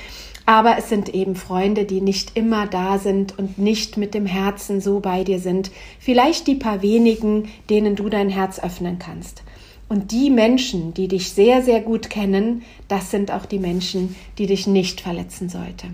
Aber 0.49 0.79
es 0.79 0.89
sind 0.89 1.15
eben 1.15 1.37
Freunde, 1.37 1.85
die 1.85 2.01
nicht 2.01 2.35
immer 2.35 2.67
da 2.67 2.97
sind 2.97 3.39
und 3.39 3.59
nicht 3.59 3.99
mit 3.99 4.15
dem 4.15 4.25
Herzen 4.25 4.81
so 4.81 4.99
bei 4.99 5.23
dir 5.23 5.41
sind. 5.41 5.71
Vielleicht 5.99 6.47
die 6.47 6.55
paar 6.55 6.81
wenigen, 6.81 7.51
denen 7.69 7.97
du 7.97 8.09
dein 8.09 8.31
Herz 8.31 8.59
öffnen 8.59 8.99
kannst. 8.99 9.43
Und 9.91 10.11
die 10.11 10.31
Menschen, 10.31 10.95
die 10.95 11.07
dich 11.07 11.33
sehr, 11.33 11.61
sehr 11.61 11.83
gut 11.83 12.09
kennen, 12.09 12.63
das 12.89 13.11
sind 13.11 13.31
auch 13.31 13.45
die 13.45 13.59
Menschen, 13.59 14.17
die 14.39 14.47
dich 14.47 14.67
nicht 14.67 15.03
verletzen 15.03 15.51
sollte. 15.51 15.89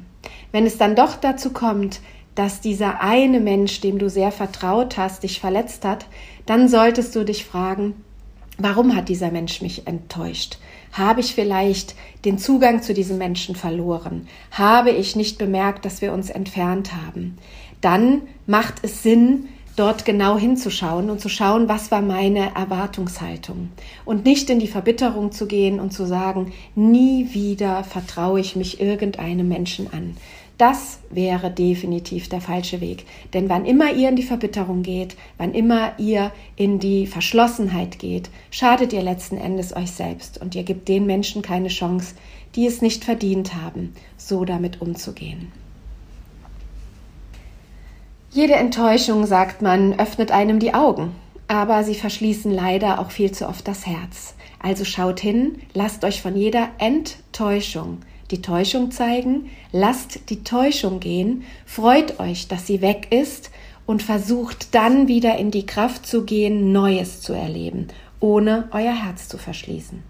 Wenn 0.52 0.66
es 0.66 0.78
dann 0.78 0.94
doch 0.94 1.16
dazu 1.16 1.52
kommt, 1.52 2.00
dass 2.36 2.60
dieser 2.60 3.00
eine 3.00 3.40
Mensch, 3.40 3.80
dem 3.80 3.98
du 3.98 4.08
sehr 4.08 4.30
vertraut 4.30 4.96
hast, 4.96 5.24
dich 5.24 5.40
verletzt 5.40 5.84
hat, 5.84 6.06
dann 6.46 6.68
solltest 6.68 7.16
du 7.16 7.24
dich 7.24 7.44
fragen, 7.44 7.94
warum 8.56 8.94
hat 8.94 9.08
dieser 9.08 9.32
Mensch 9.32 9.62
mich 9.62 9.88
enttäuscht? 9.88 10.58
Habe 10.94 11.20
ich 11.20 11.34
vielleicht 11.34 11.96
den 12.24 12.38
Zugang 12.38 12.80
zu 12.80 12.94
diesem 12.94 13.18
Menschen 13.18 13.56
verloren? 13.56 14.28
Habe 14.52 14.90
ich 14.90 15.16
nicht 15.16 15.38
bemerkt, 15.38 15.84
dass 15.84 16.00
wir 16.00 16.12
uns 16.12 16.30
entfernt 16.30 16.92
haben? 16.94 17.36
Dann 17.80 18.22
macht 18.46 18.76
es 18.82 19.02
Sinn, 19.02 19.48
dort 19.76 20.04
genau 20.04 20.38
hinzuschauen 20.38 21.10
und 21.10 21.20
zu 21.20 21.28
schauen, 21.28 21.68
was 21.68 21.90
war 21.90 22.00
meine 22.00 22.54
Erwartungshaltung 22.54 23.70
und 24.04 24.24
nicht 24.24 24.48
in 24.50 24.60
die 24.60 24.68
Verbitterung 24.68 25.32
zu 25.32 25.46
gehen 25.46 25.80
und 25.80 25.92
zu 25.92 26.06
sagen, 26.06 26.52
nie 26.76 27.34
wieder 27.34 27.82
vertraue 27.82 28.38
ich 28.38 28.54
mich 28.54 28.80
irgendeinem 28.80 29.48
Menschen 29.48 29.92
an. 29.92 30.16
Das 30.56 31.00
wäre 31.10 31.50
definitiv 31.50 32.28
der 32.28 32.40
falsche 32.40 32.80
Weg. 32.80 33.06
Denn 33.32 33.48
wann 33.48 33.64
immer 33.64 33.92
ihr 33.92 34.08
in 34.08 34.16
die 34.16 34.22
Verbitterung 34.22 34.84
geht, 34.84 35.16
wann 35.36 35.52
immer 35.52 35.98
ihr 35.98 36.30
in 36.54 36.78
die 36.78 37.06
Verschlossenheit 37.08 37.98
geht, 37.98 38.30
schadet 38.50 38.92
ihr 38.92 39.02
letzten 39.02 39.36
Endes 39.36 39.74
euch 39.74 39.90
selbst 39.90 40.40
und 40.40 40.54
ihr 40.54 40.62
gebt 40.62 40.88
den 40.88 41.06
Menschen 41.06 41.42
keine 41.42 41.68
Chance, 41.68 42.14
die 42.54 42.66
es 42.66 42.82
nicht 42.82 43.04
verdient 43.04 43.56
haben, 43.56 43.94
so 44.16 44.44
damit 44.44 44.80
umzugehen. 44.80 45.50
Jede 48.30 48.54
Enttäuschung, 48.54 49.26
sagt 49.26 49.60
man, 49.60 49.98
öffnet 49.98 50.30
einem 50.30 50.60
die 50.60 50.74
Augen, 50.74 51.12
aber 51.48 51.82
sie 51.82 51.94
verschließen 51.96 52.50
leider 52.52 53.00
auch 53.00 53.10
viel 53.10 53.32
zu 53.32 53.48
oft 53.48 53.66
das 53.66 53.86
Herz. 53.86 54.34
Also 54.60 54.84
schaut 54.84 55.18
hin, 55.18 55.58
lasst 55.72 56.04
euch 56.04 56.22
von 56.22 56.36
jeder 56.36 56.68
Enttäuschung 56.78 57.98
die 58.30 58.42
Täuschung 58.42 58.90
zeigen, 58.90 59.50
lasst 59.72 60.30
die 60.30 60.44
Täuschung 60.44 61.00
gehen, 61.00 61.44
freut 61.66 62.20
euch, 62.20 62.48
dass 62.48 62.66
sie 62.66 62.80
weg 62.80 63.08
ist 63.10 63.50
und 63.86 64.02
versucht 64.02 64.74
dann 64.74 65.08
wieder 65.08 65.36
in 65.36 65.50
die 65.50 65.66
Kraft 65.66 66.06
zu 66.06 66.24
gehen, 66.24 66.72
Neues 66.72 67.20
zu 67.20 67.32
erleben, 67.32 67.88
ohne 68.20 68.68
euer 68.72 68.94
Herz 68.94 69.28
zu 69.28 69.38
verschließen. 69.38 70.02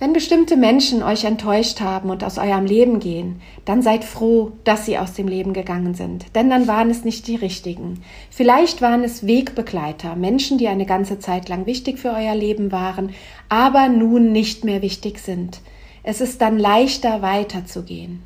Wenn 0.00 0.12
bestimmte 0.12 0.56
Menschen 0.56 1.02
euch 1.02 1.24
enttäuscht 1.24 1.80
haben 1.80 2.10
und 2.10 2.24
aus 2.24 2.36
eurem 2.36 2.66
Leben 2.66 2.98
gehen, 2.98 3.40
dann 3.64 3.80
seid 3.80 4.04
froh, 4.04 4.52
dass 4.64 4.84
sie 4.84 4.98
aus 4.98 5.14
dem 5.14 5.28
Leben 5.28 5.52
gegangen 5.52 5.94
sind, 5.94 6.26
denn 6.34 6.50
dann 6.50 6.66
waren 6.66 6.90
es 6.90 7.04
nicht 7.04 7.26
die 7.26 7.36
richtigen. 7.36 8.02
Vielleicht 8.28 8.82
waren 8.82 9.04
es 9.04 9.26
Wegbegleiter, 9.26 10.16
Menschen, 10.16 10.58
die 10.58 10.68
eine 10.68 10.84
ganze 10.84 11.20
Zeit 11.20 11.48
lang 11.48 11.64
wichtig 11.64 11.98
für 11.98 12.10
euer 12.10 12.34
Leben 12.34 12.72
waren, 12.72 13.14
aber 13.48 13.88
nun 13.88 14.32
nicht 14.32 14.64
mehr 14.64 14.82
wichtig 14.82 15.20
sind. 15.20 15.60
Es 16.04 16.20
ist 16.20 16.40
dann 16.42 16.58
leichter 16.58 17.22
weiterzugehen. 17.22 18.22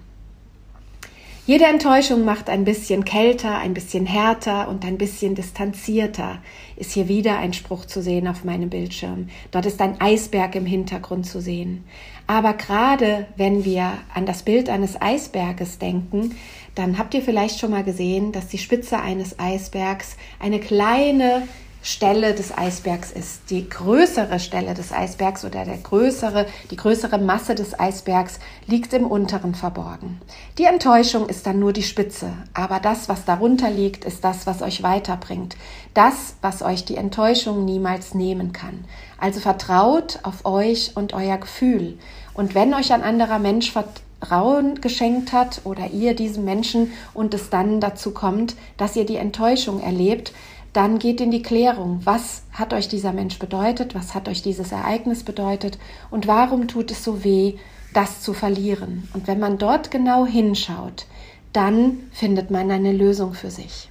Jede 1.46 1.64
Enttäuschung 1.64 2.26
macht 2.26 2.50
ein 2.50 2.64
bisschen 2.64 3.06
kälter, 3.06 3.56
ein 3.56 3.72
bisschen 3.72 4.04
härter 4.04 4.68
und 4.68 4.84
ein 4.84 4.98
bisschen 4.98 5.34
distanzierter. 5.34 6.42
Ist 6.76 6.92
hier 6.92 7.08
wieder 7.08 7.38
ein 7.38 7.54
Spruch 7.54 7.86
zu 7.86 8.02
sehen 8.02 8.28
auf 8.28 8.44
meinem 8.44 8.68
Bildschirm. 8.68 9.28
Dort 9.50 9.64
ist 9.64 9.80
ein 9.80 9.98
Eisberg 9.98 10.56
im 10.56 10.66
Hintergrund 10.66 11.24
zu 11.24 11.40
sehen. 11.40 11.84
Aber 12.26 12.52
gerade 12.52 13.26
wenn 13.36 13.64
wir 13.64 13.92
an 14.12 14.26
das 14.26 14.42
Bild 14.42 14.68
eines 14.68 15.00
Eisberges 15.00 15.78
denken, 15.78 16.36
dann 16.74 16.98
habt 16.98 17.14
ihr 17.14 17.22
vielleicht 17.22 17.58
schon 17.58 17.70
mal 17.70 17.84
gesehen, 17.84 18.32
dass 18.32 18.48
die 18.48 18.58
Spitze 18.58 19.00
eines 19.00 19.38
Eisbergs 19.38 20.16
eine 20.38 20.60
kleine 20.60 21.48
Stelle 21.90 22.34
des 22.34 22.56
Eisbergs 22.56 23.10
ist. 23.10 23.48
Die 23.48 23.66
größere 23.66 24.40
Stelle 24.40 24.74
des 24.74 24.92
Eisbergs 24.92 25.46
oder 25.46 25.64
der 25.64 25.78
größere, 25.78 26.44
die 26.70 26.76
größere 26.76 27.16
Masse 27.16 27.54
des 27.54 27.80
Eisbergs 27.80 28.40
liegt 28.66 28.92
im 28.92 29.06
unteren 29.06 29.54
verborgen. 29.54 30.20
Die 30.58 30.64
Enttäuschung 30.64 31.30
ist 31.30 31.46
dann 31.46 31.58
nur 31.58 31.72
die 31.72 31.82
Spitze, 31.82 32.30
aber 32.52 32.78
das, 32.78 33.08
was 33.08 33.24
darunter 33.24 33.70
liegt, 33.70 34.04
ist 34.04 34.22
das, 34.22 34.46
was 34.46 34.60
euch 34.60 34.82
weiterbringt. 34.82 35.56
Das, 35.94 36.34
was 36.42 36.60
euch 36.60 36.84
die 36.84 36.96
Enttäuschung 36.96 37.64
niemals 37.64 38.12
nehmen 38.12 38.52
kann. 38.52 38.84
Also 39.16 39.40
vertraut 39.40 40.18
auf 40.24 40.44
euch 40.44 40.92
und 40.94 41.14
euer 41.14 41.38
Gefühl. 41.38 41.98
Und 42.34 42.54
wenn 42.54 42.74
euch 42.74 42.92
ein 42.92 43.02
anderer 43.02 43.38
Mensch 43.38 43.72
Vertrauen 43.72 44.80
geschenkt 44.82 45.32
hat 45.32 45.62
oder 45.64 45.88
ihr 45.90 46.14
diesem 46.14 46.44
Menschen 46.44 46.92
und 47.14 47.32
es 47.32 47.48
dann 47.48 47.80
dazu 47.80 48.10
kommt, 48.10 48.56
dass 48.76 48.94
ihr 48.94 49.06
die 49.06 49.16
Enttäuschung 49.16 49.80
erlebt, 49.80 50.34
dann 50.72 50.98
geht 50.98 51.20
in 51.20 51.30
die 51.30 51.42
Klärung, 51.42 52.00
was 52.04 52.42
hat 52.52 52.72
euch 52.72 52.88
dieser 52.88 53.12
Mensch 53.12 53.38
bedeutet, 53.38 53.94
was 53.94 54.14
hat 54.14 54.28
euch 54.28 54.42
dieses 54.42 54.72
Ereignis 54.72 55.22
bedeutet 55.22 55.78
und 56.10 56.26
warum 56.26 56.68
tut 56.68 56.90
es 56.90 57.02
so 57.02 57.24
weh, 57.24 57.54
das 57.94 58.20
zu 58.20 58.34
verlieren. 58.34 59.08
Und 59.14 59.26
wenn 59.26 59.38
man 59.38 59.58
dort 59.58 59.90
genau 59.90 60.26
hinschaut, 60.26 61.06
dann 61.52 62.10
findet 62.12 62.50
man 62.50 62.70
eine 62.70 62.92
Lösung 62.92 63.34
für 63.34 63.50
sich. 63.50 63.88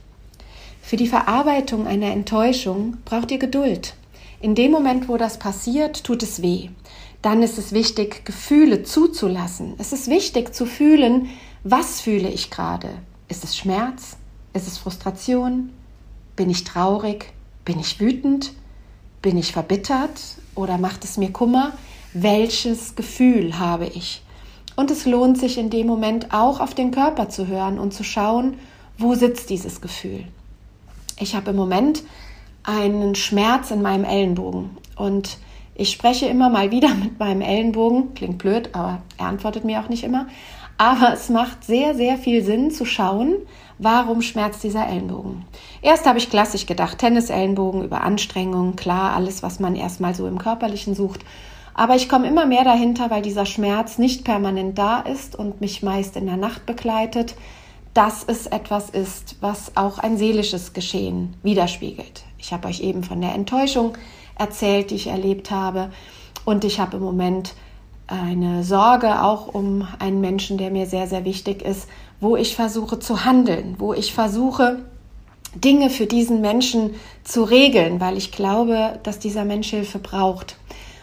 Für 0.82 0.96
die 0.96 1.08
Verarbeitung 1.08 1.88
einer 1.88 2.12
Enttäuschung 2.12 2.98
braucht 3.04 3.32
ihr 3.32 3.40
Geduld. 3.40 3.96
In 4.40 4.56
dem 4.56 4.72
Moment, 4.72 5.10
wo 5.10 5.18
das 5.18 5.40
passiert, 5.40 6.04
tut 6.04 6.22
es 6.24 6.42
weh. 6.42 6.70
Dann 7.22 7.42
ist 7.42 7.58
es 7.58 7.72
wichtig, 7.72 8.24
Gefühle 8.24 8.84
zuzulassen. 8.84 9.74
Es 9.80 9.92
ist 9.92 10.08
wichtig 10.08 10.54
zu 10.54 10.66
fühlen, 10.66 11.30
was 11.64 12.00
fühle 12.00 12.30
ich 12.30 12.52
gerade? 12.52 12.90
Ist 13.28 13.44
es 13.44 13.58
Schmerz? 13.58 14.16
Ist 14.54 14.68
es 14.68 14.78
Frustration? 14.78 15.72
Bin 16.38 16.52
ich 16.52 16.64
traurig? 16.64 17.34
Bin 17.66 17.80
ich 17.80 18.00
wütend? 18.00 18.54
Bin 19.24 19.38
ich 19.40 19.52
verbittert? 19.52 20.22
Oder 20.54 20.78
macht 20.78 21.04
es 21.04 21.18
mir 21.18 21.34
Kummer? 21.34 21.74
Welches 22.14 22.96
Gefühl 22.96 23.58
habe 23.58 23.88
ich? 23.88 24.24
Und 24.76 24.92
es 24.92 25.08
lohnt 25.08 25.40
sich 25.40 25.58
in 25.58 25.72
dem 25.72 25.88
Moment 25.88 26.32
auch 26.34 26.60
auf 26.60 26.76
den 26.76 26.92
Körper 26.92 27.28
zu 27.30 27.48
hören 27.48 27.80
und 27.80 27.92
zu 27.92 28.04
schauen, 28.04 28.60
wo 29.00 29.16
sitzt 29.16 29.50
dieses 29.50 29.82
Gefühl. 29.82 30.26
Ich 31.20 31.36
habe 31.36 31.50
im 31.50 31.56
Moment 31.56 32.04
einen 32.64 33.16
Schmerz 33.16 33.72
in 33.72 33.82
meinem 33.82 34.04
Ellenbogen 34.04 34.78
und 34.96 35.40
ich 35.74 35.90
spreche 35.90 36.28
immer 36.28 36.50
mal 36.50 36.70
wieder 36.70 36.94
mit 36.94 37.18
meinem 37.18 37.42
Ellenbogen, 37.42 38.14
klingt 38.14 38.38
blöd, 38.38 38.70
aber 38.74 39.02
er 39.18 39.26
antwortet 39.26 39.66
mir 39.66 39.80
auch 39.80 39.90
nicht 39.90 40.04
immer. 40.04 40.28
Aber 40.78 41.14
es 41.14 41.30
macht 41.30 41.64
sehr, 41.64 41.96
sehr 41.96 42.20
viel 42.20 42.44
Sinn 42.44 42.70
zu 42.70 42.86
schauen, 42.86 43.38
warum 43.80 44.22
schmerzt 44.22 44.64
dieser 44.64 44.88
Ellenbogen. 44.88 45.46
Erst 45.82 46.06
habe 46.06 46.18
ich 46.18 46.30
klassisch 46.30 46.66
gedacht, 46.66 46.98
Tennis-Ellenbogen 46.98 47.84
über 47.84 48.02
Anstrengung, 48.02 48.76
klar, 48.76 49.16
alles, 49.16 49.44
was 49.44 49.60
man 49.60 49.76
erstmal 49.76 50.16
so 50.16 50.28
im 50.28 50.38
Körperlichen 50.38 50.96
sucht. 50.96 51.22
Aber 51.74 51.96
ich 51.96 52.10
komme 52.10 52.28
immer 52.28 52.46
mehr 52.46 52.64
dahinter, 52.64 53.12
weil 53.12 53.22
dieser 53.22 53.46
Schmerz 53.46 54.00
nicht 54.00 54.24
permanent 54.24 54.78
da 54.78 55.00
ist 55.00 55.36
und 55.36 55.62
mich 55.62 55.84
meist 55.84 56.16
in 56.16 56.26
der 56.26 56.38
Nacht 56.38 56.66
begleitet, 56.66 57.36
dass 57.94 58.24
es 58.24 58.48
etwas 58.48 58.90
ist, 58.90 59.38
was 59.42 59.76
auch 59.76 60.00
ein 60.00 60.18
seelisches 60.18 60.74
Geschehen 60.74 61.36
widerspiegelt. 61.44 62.24
Ich 62.38 62.54
habe 62.54 62.68
euch 62.68 62.82
eben 62.82 63.04
von 63.04 63.22
der 63.22 63.34
Enttäuschung 63.34 63.94
erzählt, 64.38 64.92
die 64.92 64.96
ich 64.96 65.08
erlebt 65.08 65.52
habe. 65.52 65.92
Und 66.46 66.64
ich 66.64 66.80
habe 66.80 66.98
im 66.98 67.04
Moment 67.04 67.54
eine 68.08 68.64
Sorge 68.64 69.22
auch 69.22 69.48
um 69.54 69.88
einen 70.00 70.22
Menschen, 70.22 70.58
der 70.58 70.72
mir 70.72 70.86
sehr, 70.86 71.08
sehr 71.08 71.26
wichtig 71.26 71.62
ist, 71.62 71.88
wo 72.20 72.36
ich 72.36 72.56
versuche 72.56 73.00
zu 73.00 73.26
handeln, 73.26 73.76
wo 73.78 73.94
ich 73.94 74.14
versuche, 74.14 74.80
Dinge 75.56 75.90
für 75.90 76.06
diesen 76.06 76.42
Menschen 76.42 76.92
zu 77.24 77.44
regeln, 77.44 78.00
weil 78.00 78.18
ich 78.18 78.32
glaube, 78.32 79.00
dass 79.04 79.20
dieser 79.20 79.46
Mensch 79.46 79.70
Hilfe 79.70 80.00
braucht. 80.00 80.58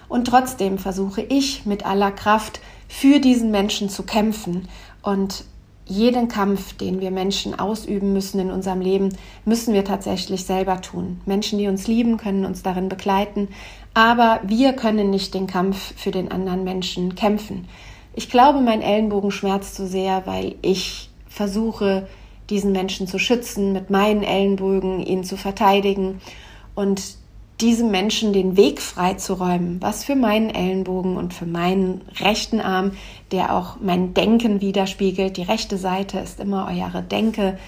Und 0.08 0.26
trotzdem 0.26 0.78
versuche 0.78 1.22
ich 1.22 1.66
mit 1.66 1.86
aller 1.86 2.12
Kraft 2.12 2.60
für 2.88 3.20
diesen 3.20 3.50
Menschen 3.50 3.88
zu 3.88 4.04
kämpfen. 4.04 4.68
Und 5.02 5.44
jeden 5.86 6.28
Kampf, 6.28 6.74
den 6.74 7.00
wir 7.00 7.10
Menschen 7.10 7.58
ausüben 7.58 8.12
müssen 8.12 8.40
in 8.40 8.50
unserem 8.50 8.80
Leben, 8.80 9.10
müssen 9.44 9.74
wir 9.74 9.84
tatsächlich 9.84 10.44
selber 10.44 10.80
tun. 10.80 11.20
Menschen, 11.26 11.58
die 11.58 11.68
uns 11.68 11.86
lieben, 11.86 12.16
können 12.16 12.44
uns 12.46 12.62
darin 12.62 12.88
begleiten, 12.88 13.48
aber 13.92 14.40
wir 14.44 14.72
können 14.72 15.10
nicht 15.10 15.34
den 15.34 15.46
Kampf 15.46 15.94
für 15.96 16.10
den 16.10 16.30
anderen 16.30 16.64
Menschen 16.64 17.14
kämpfen. 17.14 17.66
Ich 18.16 18.30
glaube, 18.30 18.60
mein 18.60 18.80
Ellenbogen 18.80 19.30
schmerzt 19.30 19.74
so 19.74 19.86
sehr, 19.86 20.26
weil 20.26 20.54
ich 20.62 21.10
versuche, 21.28 22.06
diesen 22.50 22.72
Menschen 22.72 23.06
zu 23.06 23.18
schützen, 23.18 23.72
mit 23.72 23.90
meinen 23.90 24.22
Ellenbogen 24.22 25.00
ihn 25.00 25.24
zu 25.24 25.36
verteidigen 25.36 26.20
und 26.74 27.02
diesem 27.60 27.90
Menschen 27.90 28.32
den 28.32 28.56
Weg 28.56 28.80
freizuräumen, 28.82 29.80
was 29.80 30.04
für 30.04 30.16
meinen 30.16 30.50
Ellenbogen 30.50 31.16
und 31.16 31.32
für 31.32 31.46
meinen 31.46 32.02
rechten 32.20 32.60
Arm, 32.60 32.92
der 33.30 33.54
auch 33.54 33.76
mein 33.80 34.12
Denken 34.12 34.60
widerspiegelt. 34.60 35.36
Die 35.36 35.42
rechte 35.42 35.78
Seite 35.78 36.18
ist 36.18 36.40
immer 36.40 36.68
eure 36.68 37.02
Denke, 37.02 37.58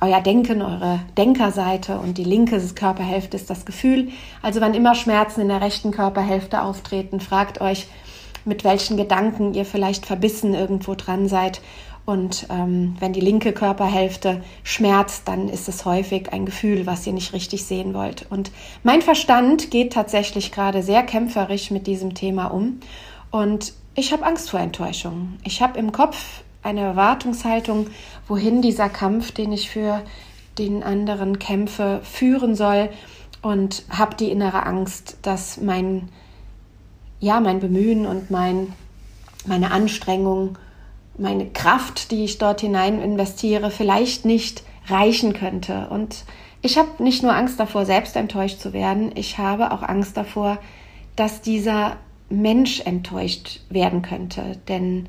euer 0.00 0.20
Denken, 0.20 0.62
eure 0.62 1.00
Denkerseite 1.16 1.98
und 1.98 2.18
die 2.18 2.24
linke 2.24 2.58
Körperhälfte 2.74 3.36
ist 3.36 3.48
das 3.48 3.64
Gefühl. 3.64 4.08
Also 4.42 4.60
wann 4.60 4.74
immer 4.74 4.94
Schmerzen 4.94 5.42
in 5.42 5.48
der 5.48 5.60
rechten 5.60 5.90
Körperhälfte 5.90 6.62
auftreten, 6.62 7.20
fragt 7.20 7.60
euch, 7.60 7.86
mit 8.46 8.64
welchen 8.64 8.96
Gedanken 8.96 9.54
ihr 9.54 9.64
vielleicht 9.64 10.06
verbissen 10.06 10.54
irgendwo 10.54 10.94
dran 10.94 11.28
seid 11.28 11.60
und 12.06 12.46
ähm, 12.50 12.94
wenn 13.00 13.12
die 13.12 13.20
linke 13.20 13.52
Körperhälfte 13.52 14.42
schmerzt, 14.62 15.26
dann 15.26 15.48
ist 15.48 15.68
es 15.68 15.84
häufig 15.84 16.32
ein 16.32 16.46
Gefühl, 16.46 16.86
was 16.86 17.04
ihr 17.04 17.12
nicht 17.12 17.32
richtig 17.32 17.64
sehen 17.64 17.94
wollt. 17.94 18.26
Und 18.30 18.52
mein 18.84 19.02
Verstand 19.02 19.72
geht 19.72 19.92
tatsächlich 19.92 20.52
gerade 20.52 20.84
sehr 20.84 21.02
kämpferisch 21.02 21.72
mit 21.72 21.88
diesem 21.88 22.14
Thema 22.14 22.46
um. 22.46 22.78
Und 23.32 23.72
ich 23.96 24.12
habe 24.12 24.24
Angst 24.24 24.50
vor 24.50 24.60
Enttäuschung. 24.60 25.34
Ich 25.42 25.60
habe 25.60 25.80
im 25.80 25.90
Kopf 25.90 26.44
eine 26.62 26.82
Erwartungshaltung, 26.82 27.88
wohin 28.28 28.62
dieser 28.62 28.88
Kampf, 28.88 29.32
den 29.32 29.50
ich 29.50 29.68
für 29.68 30.00
den 30.58 30.84
anderen 30.84 31.40
kämpfe, 31.40 32.00
führen 32.04 32.54
soll. 32.54 32.88
Und 33.42 33.82
habe 33.90 34.14
die 34.14 34.30
innere 34.30 34.64
Angst, 34.64 35.18
dass 35.22 35.60
mein, 35.60 36.08
ja, 37.20 37.40
mein 37.40 37.60
Bemühen 37.60 38.06
und 38.06 38.30
mein, 38.30 38.72
meine 39.46 39.70
Anstrengung 39.70 40.58
meine 41.18 41.46
Kraft, 41.46 42.10
die 42.10 42.24
ich 42.24 42.38
dort 42.38 42.60
hinein 42.60 43.00
investiere, 43.00 43.70
vielleicht 43.70 44.24
nicht 44.24 44.62
reichen 44.88 45.32
könnte. 45.32 45.88
Und 45.90 46.24
ich 46.62 46.78
habe 46.78 47.02
nicht 47.02 47.22
nur 47.22 47.34
Angst 47.34 47.58
davor, 47.58 47.84
selbst 47.86 48.16
enttäuscht 48.16 48.60
zu 48.60 48.72
werden, 48.72 49.12
ich 49.14 49.38
habe 49.38 49.72
auch 49.72 49.82
Angst 49.82 50.16
davor, 50.16 50.58
dass 51.16 51.40
dieser 51.40 51.96
Mensch 52.28 52.80
enttäuscht 52.80 53.60
werden 53.70 54.02
könnte. 54.02 54.58
Denn 54.68 55.08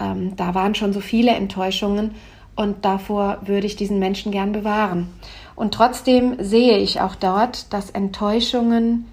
ähm, 0.00 0.34
da 0.36 0.54
waren 0.54 0.74
schon 0.74 0.92
so 0.92 1.00
viele 1.00 1.32
Enttäuschungen 1.32 2.12
und 2.56 2.84
davor 2.84 3.38
würde 3.42 3.66
ich 3.66 3.76
diesen 3.76 3.98
Menschen 3.98 4.32
gern 4.32 4.52
bewahren. 4.52 5.08
Und 5.54 5.74
trotzdem 5.74 6.36
sehe 6.40 6.78
ich 6.78 7.00
auch 7.00 7.14
dort, 7.14 7.72
dass 7.72 7.90
Enttäuschungen 7.90 9.06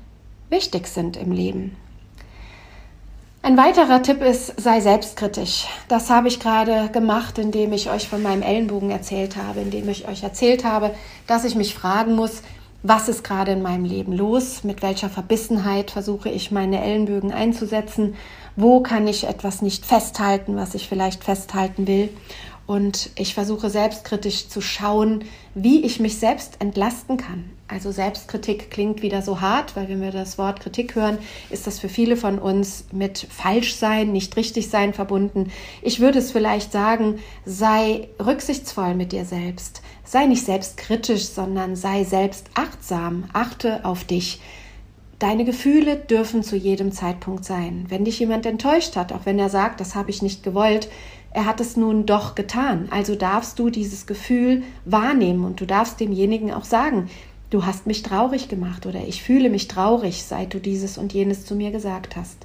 wichtig 0.49 0.87
sind 0.87 1.17
im 1.17 1.31
Leben. 1.31 1.75
Ein 3.43 3.57
weiterer 3.57 4.03
Tipp 4.03 4.21
ist, 4.21 4.61
sei 4.61 4.81
selbstkritisch. 4.81 5.65
Das 5.87 6.11
habe 6.11 6.27
ich 6.27 6.39
gerade 6.39 6.89
gemacht, 6.89 7.39
indem 7.39 7.73
ich 7.73 7.89
euch 7.89 8.07
von 8.07 8.21
meinem 8.21 8.43
Ellenbogen 8.43 8.91
erzählt 8.91 9.35
habe, 9.35 9.61
indem 9.61 9.89
ich 9.89 10.07
euch 10.07 10.21
erzählt 10.21 10.63
habe, 10.63 10.93
dass 11.25 11.43
ich 11.43 11.55
mich 11.55 11.73
fragen 11.73 12.15
muss, 12.15 12.43
was 12.83 13.09
ist 13.09 13.23
gerade 13.23 13.53
in 13.53 13.63
meinem 13.63 13.83
Leben 13.83 14.13
los, 14.13 14.63
mit 14.63 14.83
welcher 14.83 15.09
Verbissenheit 15.09 15.89
versuche 15.89 16.29
ich 16.29 16.51
meine 16.51 16.83
Ellenbögen 16.83 17.33
einzusetzen, 17.33 18.13
wo 18.55 18.81
kann 18.81 19.07
ich 19.07 19.23
etwas 19.23 19.63
nicht 19.63 19.87
festhalten, 19.87 20.55
was 20.55 20.75
ich 20.75 20.87
vielleicht 20.87 21.23
festhalten 21.23 21.87
will. 21.87 22.09
Und 22.67 23.09
ich 23.15 23.33
versuche 23.33 23.71
selbstkritisch 23.71 24.49
zu 24.49 24.61
schauen, 24.61 25.23
wie 25.55 25.83
ich 25.83 25.99
mich 25.99 26.19
selbst 26.19 26.57
entlasten 26.59 27.17
kann. 27.17 27.49
Also 27.71 27.93
Selbstkritik 27.93 28.69
klingt 28.69 29.01
wieder 29.01 29.21
so 29.21 29.39
hart, 29.39 29.77
weil 29.77 29.87
wenn 29.87 30.01
wir 30.01 30.11
das 30.11 30.37
Wort 30.37 30.59
Kritik 30.59 30.95
hören, 30.95 31.17
ist 31.51 31.67
das 31.67 31.79
für 31.79 31.87
viele 31.87 32.17
von 32.17 32.37
uns 32.37 32.83
mit 32.91 33.25
Falschsein, 33.29 34.11
nicht 34.11 34.35
richtig 34.35 34.69
sein 34.69 34.93
verbunden. 34.93 35.49
Ich 35.81 36.01
würde 36.01 36.19
es 36.19 36.33
vielleicht 36.33 36.73
sagen, 36.73 37.19
sei 37.45 38.09
rücksichtsvoll 38.19 38.93
mit 38.93 39.13
dir 39.13 39.23
selbst. 39.23 39.81
Sei 40.03 40.25
nicht 40.25 40.45
selbstkritisch, 40.45 41.27
sondern 41.27 41.77
sei 41.77 42.03
selbst 42.03 42.47
achtsam. 42.55 43.23
Achte 43.31 43.85
auf 43.85 44.03
dich. 44.03 44.41
Deine 45.19 45.45
Gefühle 45.45 45.95
dürfen 45.95 46.43
zu 46.43 46.57
jedem 46.57 46.91
Zeitpunkt 46.91 47.45
sein. 47.45 47.85
Wenn 47.87 48.03
dich 48.03 48.19
jemand 48.19 48.45
enttäuscht 48.45 48.97
hat, 48.97 49.13
auch 49.13 49.25
wenn 49.25 49.39
er 49.39 49.49
sagt, 49.49 49.79
das 49.79 49.95
habe 49.95 50.09
ich 50.09 50.21
nicht 50.21 50.43
gewollt, 50.43 50.89
er 51.33 51.45
hat 51.45 51.61
es 51.61 51.77
nun 51.77 52.05
doch 52.05 52.35
getan. 52.35 52.89
Also 52.91 53.15
darfst 53.15 53.57
du 53.59 53.69
dieses 53.69 54.05
Gefühl 54.07 54.63
wahrnehmen 54.83 55.45
und 55.45 55.61
du 55.61 55.65
darfst 55.65 56.01
demjenigen 56.01 56.51
auch 56.51 56.65
sagen, 56.65 57.09
du 57.51 57.65
hast 57.65 57.85
mich 57.85 58.01
traurig 58.01 58.49
gemacht 58.49 58.87
oder 58.87 59.01
ich 59.07 59.21
fühle 59.21 59.49
mich 59.49 59.67
traurig, 59.67 60.23
seit 60.23 60.55
du 60.55 60.59
dieses 60.59 60.97
und 60.97 61.13
jenes 61.13 61.45
zu 61.45 61.53
mir 61.53 61.69
gesagt 61.69 62.15
hast. 62.15 62.37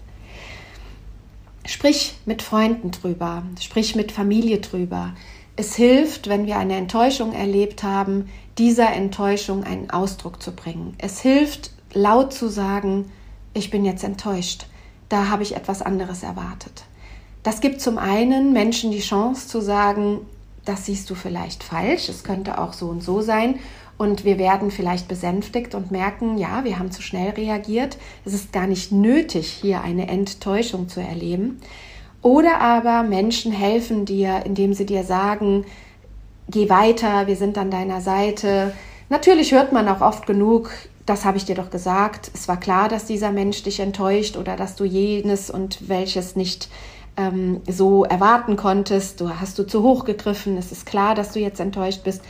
Sprich 1.65 2.17
mit 2.27 2.43
Freunden 2.43 2.91
drüber, 2.91 3.43
sprich 3.61 3.97
mit 3.97 4.13
Familie 4.13 4.59
drüber. 4.59 5.15
Es 5.57 5.75
hilft, 5.75 6.29
wenn 6.29 6.47
wir 6.47 6.59
eine 6.59 6.77
Enttäuschung 6.77 7.33
erlebt 7.33 7.83
haben, 7.83 8.29
dieser 8.59 8.93
Enttäuschung 8.93 9.65
einen 9.65 9.91
Ausdruck 9.91 10.43
zu 10.43 10.53
bringen. 10.53 10.95
Es 10.99 11.21
hilft, 11.21 11.71
laut 11.93 12.33
zu 12.33 12.49
sagen, 12.49 13.11
ich 13.55 13.71
bin 13.71 13.85
jetzt 13.85 14.05
enttäuscht, 14.05 14.67
da 15.09 15.29
habe 15.29 15.43
ich 15.43 15.57
etwas 15.57 15.83
anderes 15.83 16.23
erwartet. 16.23 16.85
Das 17.43 17.61
gibt 17.61 17.81
zum 17.81 17.97
einen 17.97 18.53
Menschen 18.53 18.91
die 18.91 19.01
Chance 19.01 19.49
zu 19.49 19.61
sagen, 19.61 20.21
das 20.65 20.87
siehst 20.87 21.09
du 21.11 21.15
vielleicht 21.15 21.63
falsch, 21.63 22.09
es 22.09 22.25
könnte 22.25 22.59
auch 22.59 22.73
so 22.73 22.89
und 22.89 23.03
so 23.03 23.23
sein. 23.23 23.61
Und 23.99 24.25
wir 24.25 24.39
werden 24.39 24.71
vielleicht 24.71 25.09
besänftigt 25.09 25.75
und 25.75 25.91
merken, 25.91 26.37
ja, 26.37 26.65
wir 26.65 26.79
haben 26.79 26.91
zu 26.91 27.01
schnell 27.01 27.31
reagiert. 27.31 27.97
Es 28.25 28.35
ist 28.35 28.53
gar 28.53 28.67
nicht 28.67 28.93
nötig, 28.93 29.49
hier 29.49 29.81
eine 29.81 30.09
Enttäuschung 30.09 30.89
zu 30.89 31.01
erleben. 31.01 31.61
Oder 32.21 32.61
aber 32.61 33.03
Menschen 33.03 33.53
helfen 33.53 34.05
dir, 34.05 34.43
indem 34.45 34.75
sie 34.75 34.85
dir 34.85 35.05
sagen, 35.05 35.65
geh 36.49 36.69
weiter, 36.69 37.27
wir 37.27 37.37
sind 37.37 37.57
an 37.57 37.71
deiner 37.71 38.01
Seite. 38.01 38.73
Natürlich 39.09 39.53
hört 39.53 39.73
man 39.73 39.89
auch 39.89 40.01
oft 40.01 40.27
genug, 40.27 40.71
das 41.07 41.25
habe 41.25 41.37
ich 41.37 41.45
dir 41.45 41.55
doch 41.55 41.71
gesagt. 41.71 42.31
Es 42.35 42.49
war 42.49 42.59
klar, 42.59 42.89
dass 42.89 43.07
dieser 43.07 43.31
Mensch 43.31 43.63
dich 43.63 43.79
enttäuscht 43.81 44.37
oder 44.37 44.57
dass 44.57 44.75
du 44.75 44.85
jenes 44.85 45.51
und 45.51 45.89
welches 45.89 46.35
nicht 46.35 46.69
ähm, 47.17 47.61
so 47.69 48.05
erwarten 48.05 48.57
konntest. 48.57 49.21
Du 49.21 49.31
hast 49.31 49.59
du 49.59 49.63
zu 49.63 49.83
hoch 49.83 50.05
gegriffen. 50.05 50.57
Es 50.57 50.73
ist 50.73 50.85
klar, 50.85 51.15
dass 51.15 51.33
du 51.33 51.39
jetzt 51.39 51.61
enttäuscht 51.61 52.03
bist. 52.03 52.23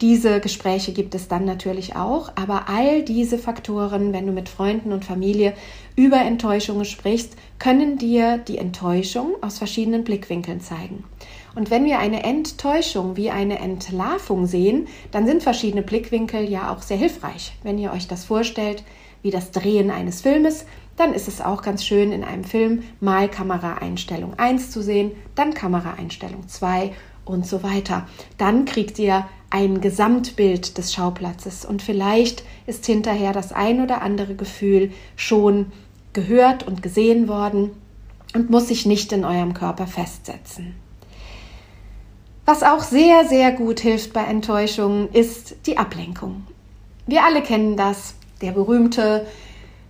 Diese 0.00 0.40
Gespräche 0.40 0.92
gibt 0.92 1.14
es 1.14 1.28
dann 1.28 1.44
natürlich 1.44 1.94
auch, 1.94 2.32
aber 2.34 2.70
all 2.70 3.02
diese 3.02 3.36
Faktoren, 3.36 4.14
wenn 4.14 4.26
du 4.26 4.32
mit 4.32 4.48
Freunden 4.48 4.92
und 4.92 5.04
Familie 5.04 5.52
über 5.94 6.16
Enttäuschungen 6.16 6.86
sprichst, 6.86 7.36
können 7.58 7.98
dir 7.98 8.38
die 8.38 8.56
Enttäuschung 8.56 9.34
aus 9.42 9.58
verschiedenen 9.58 10.02
Blickwinkeln 10.02 10.62
zeigen. 10.62 11.04
Und 11.54 11.70
wenn 11.70 11.84
wir 11.84 11.98
eine 11.98 12.22
Enttäuschung 12.22 13.18
wie 13.18 13.30
eine 13.30 13.58
Entlarvung 13.58 14.46
sehen, 14.46 14.86
dann 15.10 15.26
sind 15.26 15.42
verschiedene 15.42 15.82
Blickwinkel 15.82 16.48
ja 16.48 16.72
auch 16.72 16.80
sehr 16.80 16.96
hilfreich. 16.96 17.52
Wenn 17.62 17.76
ihr 17.76 17.92
euch 17.92 18.08
das 18.08 18.24
vorstellt, 18.24 18.84
wie 19.20 19.30
das 19.30 19.50
Drehen 19.50 19.90
eines 19.90 20.22
Filmes, 20.22 20.64
dann 20.96 21.12
ist 21.12 21.28
es 21.28 21.42
auch 21.42 21.60
ganz 21.60 21.84
schön 21.84 22.12
in 22.12 22.24
einem 22.24 22.44
Film 22.44 22.84
mal 23.00 23.28
Kameraeinstellung 23.28 24.38
1 24.38 24.70
zu 24.70 24.80
sehen, 24.82 25.12
dann 25.34 25.52
Kameraeinstellung 25.52 26.48
2 26.48 26.92
und 27.26 27.46
so 27.46 27.62
weiter. 27.62 28.06
Dann 28.38 28.64
kriegt 28.64 28.98
ihr 28.98 29.26
ein 29.50 29.80
Gesamtbild 29.80 30.78
des 30.78 30.94
Schauplatzes 30.94 31.64
und 31.64 31.82
vielleicht 31.82 32.44
ist 32.66 32.86
hinterher 32.86 33.32
das 33.32 33.52
ein 33.52 33.82
oder 33.82 34.00
andere 34.00 34.34
Gefühl 34.36 34.92
schon 35.16 35.72
gehört 36.12 36.66
und 36.66 36.82
gesehen 36.82 37.28
worden 37.28 37.72
und 38.34 38.48
muss 38.48 38.68
sich 38.68 38.86
nicht 38.86 39.12
in 39.12 39.24
eurem 39.24 39.54
Körper 39.54 39.86
festsetzen. 39.86 40.74
Was 42.46 42.62
auch 42.62 42.82
sehr, 42.82 43.26
sehr 43.26 43.52
gut 43.52 43.80
hilft 43.80 44.12
bei 44.12 44.24
Enttäuschungen, 44.24 45.08
ist 45.12 45.66
die 45.66 45.78
Ablenkung. 45.78 46.46
Wir 47.06 47.24
alle 47.24 47.42
kennen 47.42 47.76
das, 47.76 48.14
der 48.40 48.52
berühmte 48.52 49.26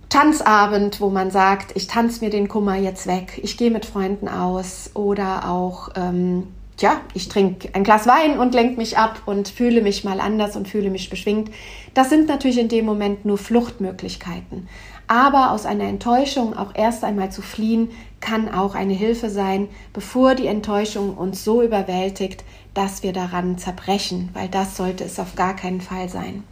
Tanzabend, 0.09 0.99
wo 0.99 1.09
man 1.09 1.31
sagt, 1.31 1.75
ich 1.75 1.87
tanze 1.87 2.23
mir 2.23 2.29
den 2.29 2.49
Kummer 2.49 2.75
jetzt 2.75 3.07
weg, 3.07 3.39
ich 3.43 3.57
gehe 3.57 3.71
mit 3.71 3.85
Freunden 3.85 4.27
aus 4.27 4.91
oder 4.93 5.49
auch 5.49 5.89
ähm, 5.95 6.47
tja, 6.81 6.99
ich 7.13 7.29
trinke 7.29 7.69
ein 7.73 7.83
Glas 7.83 8.07
Wein 8.07 8.39
und 8.39 8.55
lenke 8.55 8.77
mich 8.77 8.97
ab 8.97 9.21
und 9.27 9.47
fühle 9.47 9.83
mich 9.83 10.03
mal 10.03 10.19
anders 10.19 10.55
und 10.55 10.67
fühle 10.67 10.89
mich 10.89 11.11
beschwingt. 11.11 11.51
Das 11.93 12.09
sind 12.09 12.27
natürlich 12.27 12.57
in 12.57 12.69
dem 12.69 12.85
Moment 12.85 13.23
nur 13.23 13.37
Fluchtmöglichkeiten. 13.37 14.67
Aber 15.07 15.51
aus 15.51 15.67
einer 15.67 15.83
Enttäuschung 15.83 16.57
auch 16.57 16.73
erst 16.73 17.03
einmal 17.03 17.31
zu 17.31 17.43
fliehen, 17.43 17.91
kann 18.19 18.51
auch 18.51 18.73
eine 18.73 18.93
Hilfe 18.93 19.29
sein, 19.29 19.67
bevor 19.93 20.33
die 20.33 20.47
Enttäuschung 20.47 21.15
uns 21.15 21.43
so 21.43 21.61
überwältigt, 21.61 22.43
dass 22.73 23.03
wir 23.03 23.13
daran 23.13 23.59
zerbrechen, 23.59 24.29
weil 24.33 24.47
das 24.47 24.75
sollte 24.75 25.03
es 25.03 25.19
auf 25.19 25.35
gar 25.35 25.55
keinen 25.55 25.81
Fall 25.81 26.09
sein. 26.09 26.43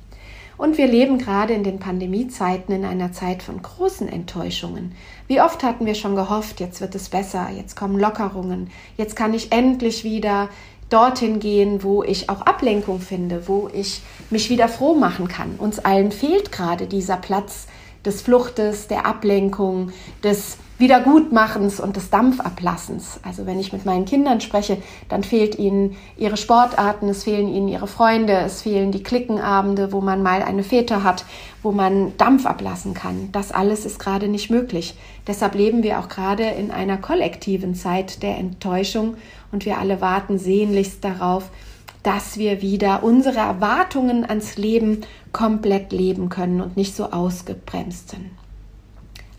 Und 0.59 0.77
wir 0.77 0.87
leben 0.87 1.19
gerade 1.19 1.53
in 1.53 1.63
den 1.63 1.79
Pandemiezeiten 1.79 2.75
in 2.75 2.83
einer 2.83 3.13
Zeit 3.13 3.43
von 3.43 3.61
großen 3.61 4.09
Enttäuschungen. 4.09 4.91
Wie 5.25 5.39
oft 5.39 5.63
hatten 5.63 5.85
wir 5.85 5.95
schon 5.95 6.17
gehofft, 6.17 6.59
jetzt 6.59 6.81
wird 6.81 6.93
es 6.95 7.07
besser, 7.07 7.47
jetzt 7.55 7.77
kommen 7.77 7.97
Lockerungen, 7.97 8.69
jetzt 8.97 9.15
kann 9.15 9.33
ich 9.33 9.53
endlich 9.53 10.03
wieder 10.03 10.49
dorthin 10.89 11.39
gehen, 11.39 11.81
wo 11.81 12.03
ich 12.03 12.29
auch 12.29 12.41
Ablenkung 12.41 12.99
finde, 12.99 13.47
wo 13.47 13.69
ich 13.71 14.01
mich 14.31 14.49
wieder 14.49 14.67
froh 14.67 14.95
machen 14.95 15.29
kann. 15.29 15.55
Uns 15.57 15.79
allen 15.79 16.11
fehlt 16.11 16.51
gerade 16.51 16.87
dieser 16.87 17.15
Platz 17.15 17.67
des 18.03 18.21
Fluchtes, 18.21 18.89
der 18.89 19.05
Ablenkung, 19.05 19.93
des 20.25 20.57
Wiedergutmachens 20.79 21.81
und 21.81 21.97
des 21.97 22.09
Dampfablassens. 22.09 23.19
Also 23.23 23.45
wenn 23.45 23.59
ich 23.59 23.73
mit 23.73 23.85
meinen 23.85 24.05
Kindern 24.05 24.39
spreche, 24.39 24.77
dann 25.09 25.23
fehlt 25.23 25.59
ihnen 25.59 25.97
ihre 26.17 26.37
Sportarten, 26.37 27.09
es 27.09 27.25
fehlen 27.25 27.53
ihnen 27.53 27.67
ihre 27.67 27.87
Freunde, 27.87 28.33
es 28.33 28.61
fehlen 28.61 28.93
die 28.93 29.03
Klickenabende, 29.03 29.91
wo 29.91 29.99
man 29.99 30.23
mal 30.23 30.41
eine 30.41 30.63
Fete 30.63 31.03
hat, 31.03 31.25
wo 31.61 31.73
man 31.73 32.15
Dampf 32.17 32.45
ablassen 32.45 32.93
kann. 32.93 33.29
Das 33.33 33.51
alles 33.51 33.85
ist 33.85 33.99
gerade 33.99 34.29
nicht 34.29 34.49
möglich. 34.49 34.95
Deshalb 35.27 35.53
leben 35.53 35.83
wir 35.83 35.99
auch 35.99 36.07
gerade 36.07 36.43
in 36.43 36.71
einer 36.71 36.97
kollektiven 36.97 37.75
Zeit 37.75 38.23
der 38.23 38.37
Enttäuschung 38.37 39.15
und 39.51 39.65
wir 39.65 39.79
alle 39.79 39.99
warten 39.99 40.39
sehnlichst 40.39 41.03
darauf, 41.03 41.49
dass 42.03 42.37
wir 42.37 42.61
wieder 42.61 43.03
unsere 43.03 43.39
Erwartungen 43.39 44.23
ans 44.23 44.55
Leben 44.55 45.01
komplett 45.33 45.91
leben 45.91 46.29
können 46.29 46.61
und 46.61 46.77
nicht 46.77 46.95
so 46.95 47.11
ausgebremst 47.11 48.11
sind. 48.11 48.29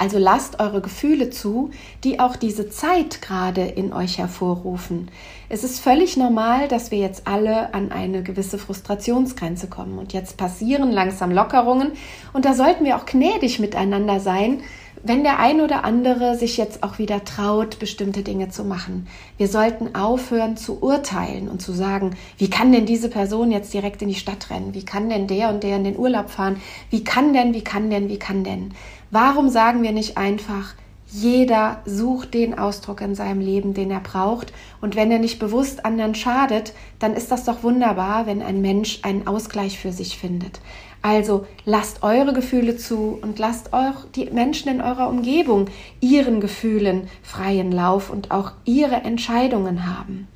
Also 0.01 0.17
lasst 0.17 0.61
eure 0.61 0.81
Gefühle 0.81 1.29
zu, 1.29 1.73
die 2.05 2.21
auch 2.21 2.35
diese 2.37 2.71
Zeit 2.71 3.21
gerade 3.21 3.61
in 3.61 3.93
euch 3.93 4.17
hervorrufen. 4.17 5.11
Es 5.51 5.63
ist 5.63 5.79
völlig 5.79 6.17
normal, 6.17 6.69
dass 6.69 6.91
wir 6.91 6.97
jetzt 6.97 7.27
alle 7.27 7.75
an 7.75 7.93
eine 7.93 8.23
gewisse 8.23 8.57
Frustrationsgrenze 8.57 9.67
kommen 9.67 9.99
und 9.99 10.15
jetzt 10.15 10.39
passieren 10.39 10.91
langsam 10.91 11.31
Lockerungen 11.31 11.93
und 12.33 12.47
da 12.47 12.55
sollten 12.55 12.87
wir 12.87 12.97
auch 12.97 13.05
gnädig 13.05 13.59
miteinander 13.59 14.21
sein, 14.21 14.63
wenn 15.03 15.25
der 15.25 15.39
ein 15.39 15.61
oder 15.61 15.85
andere 15.85 16.37
sich 16.37 16.57
jetzt 16.57 16.83
auch 16.83 16.99
wieder 16.99 17.25
traut, 17.25 17.79
bestimmte 17.79 18.23
Dinge 18.23 18.51
zu 18.51 18.65
machen. 18.65 19.07
Wir 19.39 19.49
sollten 19.49 19.95
aufhören 19.95 20.57
zu 20.57 20.83
urteilen 20.83 21.49
und 21.49 21.63
zu 21.63 21.73
sagen, 21.73 22.17
wie 22.39 22.51
kann 22.51 22.73
denn 22.73 22.87
diese 22.87 23.09
Person 23.09 23.51
jetzt 23.51 23.73
direkt 23.73 24.03
in 24.03 24.09
die 24.09 24.15
Stadt 24.15 24.51
rennen? 24.51 24.75
Wie 24.75 24.85
kann 24.85 25.09
denn 25.09 25.27
der 25.27 25.49
und 25.49 25.63
der 25.63 25.77
in 25.77 25.85
den 25.85 25.99
Urlaub 25.99 26.31
fahren? 26.31 26.61
Wie 26.91 27.05
kann 27.05 27.33
denn, 27.33 27.55
wie 27.55 27.65
kann 27.65 27.91
denn, 27.91 28.09
wie 28.09 28.19
kann 28.19 28.45
denn? 28.45 28.75
Warum 29.11 29.49
sagen 29.49 29.83
wir 29.83 29.93
nicht 29.93 30.19
einfach, 30.19 30.75
jeder 31.13 31.83
sucht 31.87 32.35
den 32.35 32.57
Ausdruck 32.57 33.01
in 33.01 33.17
seinem 33.17 33.41
Leben, 33.41 33.75
den 33.75 33.91
er 33.91 34.01
braucht. 34.01 34.53
Und 34.81 34.95
wenn 34.95 35.11
er 35.11 35.19
nicht 35.19 35.41
bewusst 35.41 35.85
anderen 35.85 36.15
schadet, 36.15 36.73
dann 37.01 37.15
ist 37.15 37.33
das 37.33 37.45
doch 37.45 37.65
wunderbar, 37.65 38.27
wenn 38.27 38.43
ein 38.43 38.61
Mensch 38.61 39.01
einen 39.03 39.27
Ausgleich 39.27 39.79
für 39.79 39.91
sich 39.93 40.19
findet. 40.19 40.61
Also 41.03 41.47
lasst 41.65 42.03
eure 42.03 42.35
Gefühle 42.35 42.77
zu 42.77 43.19
und 43.23 43.39
lasst 43.39 43.73
auch 43.73 44.05
die 44.15 44.27
Menschen 44.27 44.71
in 44.71 44.81
eurer 44.83 45.09
Umgebung 45.09 45.67
ihren 46.01 46.41
Gefühlen 46.41 47.09
freien 47.23 47.73
Lauf 47.73 48.11
und 48.11 48.31
auch 48.31 48.53
ihre 48.65 48.97
Entscheidungen 48.97 49.87
haben. 49.87 50.29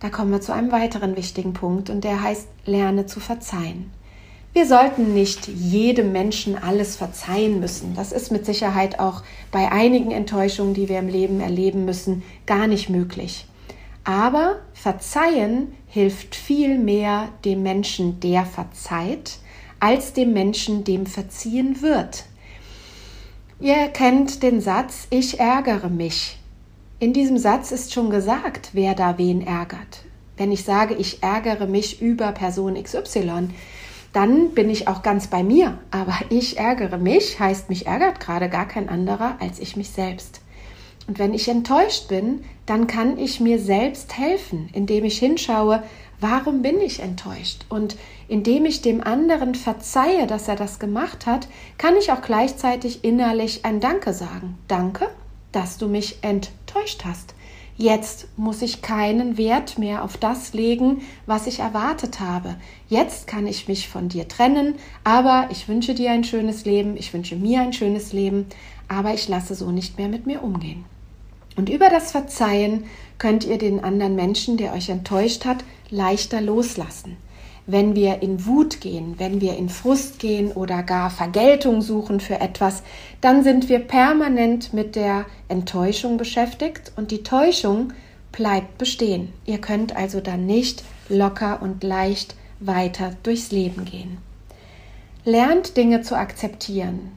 Da 0.00 0.10
kommen 0.10 0.32
wir 0.32 0.40
zu 0.40 0.52
einem 0.52 0.72
weiteren 0.72 1.16
wichtigen 1.16 1.52
Punkt 1.52 1.88
und 1.88 2.04
der 2.04 2.22
heißt, 2.22 2.48
lerne 2.66 3.06
zu 3.06 3.20
verzeihen. 3.20 3.90
Wir 4.52 4.66
sollten 4.66 5.14
nicht 5.14 5.48
jedem 5.48 6.12
Menschen 6.12 6.56
alles 6.56 6.94
verzeihen 6.94 7.58
müssen. 7.58 7.94
Das 7.96 8.12
ist 8.12 8.30
mit 8.30 8.46
Sicherheit 8.46 9.00
auch 9.00 9.22
bei 9.50 9.72
einigen 9.72 10.10
Enttäuschungen, 10.10 10.74
die 10.74 10.88
wir 10.88 10.98
im 10.98 11.08
Leben 11.08 11.40
erleben 11.40 11.84
müssen, 11.84 12.22
gar 12.46 12.66
nicht 12.66 12.88
möglich. 12.88 13.46
Aber 14.04 14.56
verzeihen 14.72 15.72
hilft 15.88 16.36
viel 16.36 16.78
mehr 16.78 17.30
dem 17.44 17.62
Menschen, 17.62 18.20
der 18.20 18.44
verzeiht, 18.44 19.38
als 19.84 20.14
dem 20.14 20.32
Menschen, 20.32 20.82
dem 20.82 21.04
verziehen 21.04 21.82
wird. 21.82 22.24
Ihr 23.60 23.88
kennt 23.88 24.42
den 24.42 24.62
Satz, 24.62 25.06
ich 25.10 25.40
ärgere 25.40 25.90
mich. 25.90 26.38
In 27.00 27.12
diesem 27.12 27.36
Satz 27.36 27.70
ist 27.70 27.92
schon 27.92 28.08
gesagt, 28.08 28.70
wer 28.72 28.94
da 28.94 29.18
wen 29.18 29.46
ärgert. 29.46 30.06
Wenn 30.38 30.52
ich 30.52 30.64
sage, 30.64 30.94
ich 30.94 31.22
ärgere 31.22 31.66
mich 31.66 32.00
über 32.00 32.32
Person 32.32 32.82
XY, 32.82 33.50
dann 34.14 34.52
bin 34.54 34.70
ich 34.70 34.88
auch 34.88 35.02
ganz 35.02 35.26
bei 35.26 35.42
mir. 35.42 35.76
Aber 35.90 36.14
ich 36.30 36.56
ärgere 36.56 36.96
mich, 36.96 37.38
heißt 37.38 37.68
mich 37.68 37.86
ärgert 37.86 38.20
gerade 38.20 38.48
gar 38.48 38.66
kein 38.66 38.88
anderer 38.88 39.36
als 39.38 39.58
ich 39.58 39.76
mich 39.76 39.90
selbst. 39.90 40.40
Und 41.06 41.18
wenn 41.18 41.34
ich 41.34 41.46
enttäuscht 41.48 42.08
bin, 42.08 42.44
dann 42.64 42.86
kann 42.86 43.18
ich 43.18 43.38
mir 43.38 43.58
selbst 43.58 44.16
helfen, 44.16 44.70
indem 44.72 45.04
ich 45.04 45.18
hinschaue, 45.18 45.82
warum 46.24 46.62
bin 46.62 46.80
ich 46.80 47.00
enttäuscht? 47.00 47.66
Und 47.68 47.96
indem 48.28 48.64
ich 48.64 48.80
dem 48.80 49.02
anderen 49.02 49.54
verzeihe, 49.54 50.26
dass 50.26 50.48
er 50.48 50.56
das 50.56 50.78
gemacht 50.78 51.26
hat, 51.26 51.48
kann 51.76 51.96
ich 51.98 52.10
auch 52.10 52.22
gleichzeitig 52.22 53.04
innerlich 53.04 53.66
ein 53.66 53.78
Danke 53.78 54.14
sagen. 54.14 54.56
Danke, 54.66 55.10
dass 55.52 55.76
du 55.76 55.86
mich 55.86 56.20
enttäuscht 56.22 57.04
hast. 57.04 57.34
Jetzt 57.76 58.28
muss 58.38 58.62
ich 58.62 58.80
keinen 58.80 59.36
Wert 59.36 59.78
mehr 59.78 60.02
auf 60.02 60.16
das 60.16 60.54
legen, 60.54 61.02
was 61.26 61.46
ich 61.46 61.58
erwartet 61.58 62.20
habe. 62.20 62.56
Jetzt 62.88 63.26
kann 63.26 63.46
ich 63.46 63.68
mich 63.68 63.88
von 63.88 64.08
dir 64.08 64.26
trennen, 64.26 64.76
aber 65.02 65.48
ich 65.50 65.68
wünsche 65.68 65.94
dir 65.94 66.10
ein 66.10 66.24
schönes 66.24 66.64
Leben, 66.64 66.96
ich 66.96 67.12
wünsche 67.12 67.36
mir 67.36 67.60
ein 67.60 67.74
schönes 67.74 68.14
Leben, 68.14 68.46
aber 68.88 69.12
ich 69.12 69.28
lasse 69.28 69.54
so 69.54 69.70
nicht 69.70 69.98
mehr 69.98 70.08
mit 70.08 70.24
mir 70.24 70.42
umgehen. 70.42 70.86
Und 71.56 71.68
über 71.68 71.90
das 71.90 72.12
Verzeihen 72.12 72.84
könnt 73.18 73.44
ihr 73.44 73.58
den 73.58 73.82
anderen 73.84 74.16
Menschen, 74.16 74.56
der 74.56 74.72
euch 74.72 74.88
enttäuscht 74.88 75.44
hat, 75.44 75.64
leichter 75.90 76.40
loslassen. 76.40 77.16
wenn 77.66 77.94
wir 77.94 78.22
in 78.22 78.44
Wut 78.44 78.80
gehen, 78.80 79.14
wenn 79.18 79.40
wir 79.40 79.56
in 79.56 79.68
Frust 79.68 80.18
gehen 80.18 80.52
oder 80.52 80.82
gar 80.82 81.10
Vergeltung 81.10 81.80
suchen 81.80 82.20
für 82.20 82.40
etwas, 82.40 82.82
dann 83.20 83.42
sind 83.42 83.68
wir 83.68 83.78
permanent 83.78 84.74
mit 84.74 84.96
der 84.96 85.24
Enttäuschung 85.48 86.18
beschäftigt 86.18 86.92
und 86.96 87.10
die 87.10 87.22
Täuschung 87.22 87.92
bleibt 88.32 88.76
bestehen. 88.78 89.32
Ihr 89.46 89.58
könnt 89.58 89.96
also 89.96 90.20
dann 90.20 90.44
nicht 90.44 90.84
locker 91.08 91.62
und 91.62 91.82
leicht 91.82 92.34
weiter 92.60 93.12
durchs 93.22 93.50
Leben 93.50 93.84
gehen. 93.84 94.18
Lernt 95.24 95.76
Dinge 95.78 96.02
zu 96.02 96.18
akzeptieren. 96.18 97.12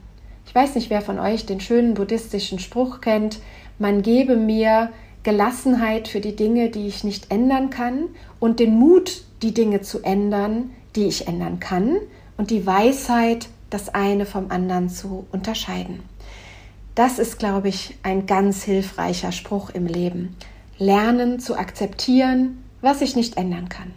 Ich 0.46 0.54
weiß 0.54 0.76
nicht, 0.76 0.88
wer 0.88 1.02
von 1.02 1.18
euch 1.18 1.44
den 1.44 1.60
schönen 1.60 1.92
buddhistischen 1.92 2.58
Spruch 2.58 3.02
kennt, 3.02 3.40
man 3.78 4.00
gebe 4.00 4.34
mir 4.34 4.90
Gelassenheit 5.22 6.08
für 6.08 6.20
die 6.20 6.36
Dinge, 6.36 6.70
die 6.70 6.86
ich 6.86 7.04
nicht 7.04 7.30
ändern 7.30 7.70
kann 7.70 8.04
und 8.40 8.60
den 8.60 8.78
Mut, 8.78 9.22
die 9.42 9.52
Dinge 9.52 9.80
zu 9.80 10.02
ändern, 10.02 10.70
die 10.96 11.06
ich 11.06 11.28
ändern 11.28 11.60
kann 11.60 11.96
und 12.36 12.50
die 12.50 12.66
Weisheit, 12.66 13.48
das 13.70 13.94
eine 13.94 14.26
vom 14.26 14.50
anderen 14.50 14.88
zu 14.88 15.26
unterscheiden. 15.32 16.00
Das 16.94 17.18
ist, 17.18 17.38
glaube 17.38 17.68
ich, 17.68 17.96
ein 18.02 18.26
ganz 18.26 18.64
hilfreicher 18.64 19.30
Spruch 19.30 19.70
im 19.70 19.86
Leben. 19.86 20.36
Lernen 20.78 21.38
zu 21.38 21.56
akzeptieren, 21.56 22.64
was 22.80 23.02
ich 23.02 23.14
nicht 23.14 23.36
ändern 23.36 23.68
kann. 23.68 23.92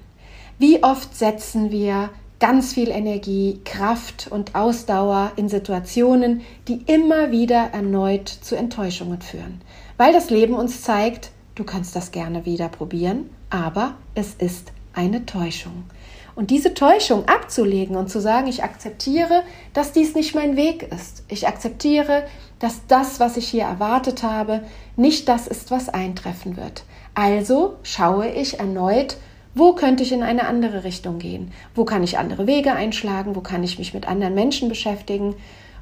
Wie 0.59 0.83
oft 0.83 1.15
setzen 1.15 1.71
wir 1.71 2.09
ganz 2.39 2.73
viel 2.73 2.89
Energie, 2.89 3.61
Kraft 3.65 4.27
und 4.29 4.55
Ausdauer 4.55 5.31
in 5.35 5.47
Situationen, 5.47 6.41
die 6.67 6.81
immer 6.87 7.31
wieder 7.31 7.69
erneut 7.71 8.27
zu 8.27 8.55
Enttäuschungen 8.55 9.21
führen, 9.21 9.61
weil 9.97 10.13
das 10.13 10.29
Leben 10.29 10.53
uns 10.53 10.81
zeigt, 10.81 11.31
du 11.55 11.63
kannst 11.63 11.95
das 11.95 12.11
gerne 12.11 12.45
wieder 12.45 12.69
probieren, 12.69 13.29
aber 13.49 13.95
es 14.15 14.33
ist 14.33 14.71
eine 14.93 15.25
Täuschung. 15.25 15.83
Und 16.35 16.49
diese 16.49 16.73
Täuschung 16.73 17.27
abzulegen 17.27 17.95
und 17.95 18.09
zu 18.09 18.21
sagen, 18.21 18.47
ich 18.47 18.63
akzeptiere, 18.63 19.43
dass 19.73 19.91
dies 19.91 20.15
nicht 20.15 20.33
mein 20.33 20.55
Weg 20.55 20.83
ist. 20.83 21.23
Ich 21.27 21.47
akzeptiere, 21.47 22.23
dass 22.59 22.87
das, 22.87 23.19
was 23.19 23.37
ich 23.37 23.47
hier 23.47 23.63
erwartet 23.63 24.23
habe, 24.23 24.63
nicht 24.95 25.27
das 25.27 25.47
ist, 25.47 25.71
was 25.71 25.89
eintreffen 25.89 26.55
wird. 26.55 26.83
Also 27.13 27.75
schaue 27.83 28.29
ich 28.29 28.59
erneut, 28.59 29.17
wo 29.53 29.73
könnte 29.73 30.03
ich 30.03 30.13
in 30.13 30.23
eine 30.23 30.47
andere 30.47 30.85
Richtung 30.85 31.19
gehen? 31.19 31.51
Wo 31.75 31.83
kann 31.83 32.03
ich 32.03 32.17
andere 32.17 32.47
Wege 32.47 32.73
einschlagen? 32.73 33.35
Wo 33.35 33.41
kann 33.41 33.63
ich 33.63 33.77
mich 33.77 33.93
mit 33.93 34.07
anderen 34.07 34.33
Menschen 34.33 34.69
beschäftigen? 34.69 35.35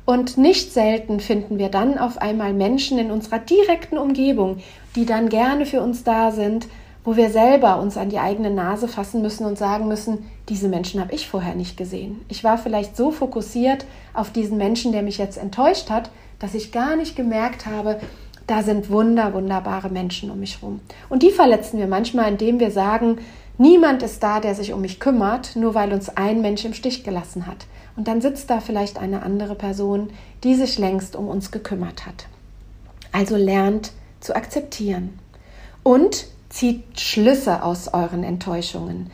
Und 0.09 0.39
nicht 0.39 0.73
selten 0.73 1.19
finden 1.19 1.59
wir 1.59 1.69
dann 1.69 1.99
auf 1.99 2.17
einmal 2.17 2.51
Menschen 2.51 2.97
in 2.97 3.11
unserer 3.11 3.37
direkten 3.37 3.99
Umgebung, 3.99 4.57
die 4.95 5.05
dann 5.05 5.29
gerne 5.29 5.67
für 5.67 5.83
uns 5.83 6.03
da 6.03 6.31
sind, 6.31 6.67
wo 7.03 7.15
wir 7.15 7.29
selber 7.29 7.79
uns 7.79 7.95
an 7.95 8.09
die 8.09 8.17
eigene 8.17 8.49
Nase 8.49 8.87
fassen 8.87 9.21
müssen 9.21 9.45
und 9.45 9.59
sagen 9.59 9.87
müssen, 9.87 10.25
diese 10.49 10.67
Menschen 10.67 10.99
habe 10.99 11.13
ich 11.13 11.27
vorher 11.27 11.53
nicht 11.53 11.77
gesehen. 11.77 12.21
Ich 12.27 12.43
war 12.43 12.57
vielleicht 12.57 12.97
so 12.97 13.11
fokussiert 13.11 13.85
auf 14.15 14.31
diesen 14.31 14.57
Menschen, 14.57 14.93
der 14.93 15.03
mich 15.03 15.19
jetzt 15.19 15.37
enttäuscht 15.37 15.91
hat, 15.91 16.09
dass 16.39 16.55
ich 16.55 16.71
gar 16.71 16.95
nicht 16.95 17.15
gemerkt 17.15 17.67
habe, 17.67 17.99
da 18.47 18.63
sind 18.63 18.89
wunder, 18.89 19.35
wunderbare 19.35 19.89
Menschen 19.89 20.31
um 20.31 20.39
mich 20.39 20.59
herum. 20.59 20.79
Und 21.09 21.21
die 21.21 21.29
verletzen 21.29 21.77
wir 21.77 21.85
manchmal, 21.85 22.31
indem 22.31 22.59
wir 22.59 22.71
sagen, 22.71 23.19
niemand 23.59 24.01
ist 24.01 24.23
da, 24.23 24.39
der 24.39 24.55
sich 24.55 24.73
um 24.73 24.81
mich 24.81 24.99
kümmert, 24.99 25.55
nur 25.55 25.75
weil 25.75 25.93
uns 25.93 26.09
ein 26.09 26.41
Mensch 26.41 26.65
im 26.65 26.73
Stich 26.73 27.03
gelassen 27.03 27.45
hat. 27.45 27.67
Und 27.95 28.07
dann 28.07 28.21
sitzt 28.21 28.49
da 28.49 28.59
vielleicht 28.59 28.97
eine 28.97 29.21
andere 29.21 29.55
Person, 29.55 30.09
die 30.43 30.55
sich 30.55 30.79
längst 30.79 31.15
um 31.15 31.27
uns 31.27 31.51
gekümmert 31.51 32.07
hat. 32.07 32.25
Also 33.11 33.35
lernt 33.35 33.91
zu 34.19 34.35
akzeptieren. 34.35 35.19
Und 35.83 36.27
Zieht 36.49 36.99
Schlüsse 36.99 37.61
aus 37.61 37.93
euren 37.93 38.23
Enttäuschungen. 38.23 39.11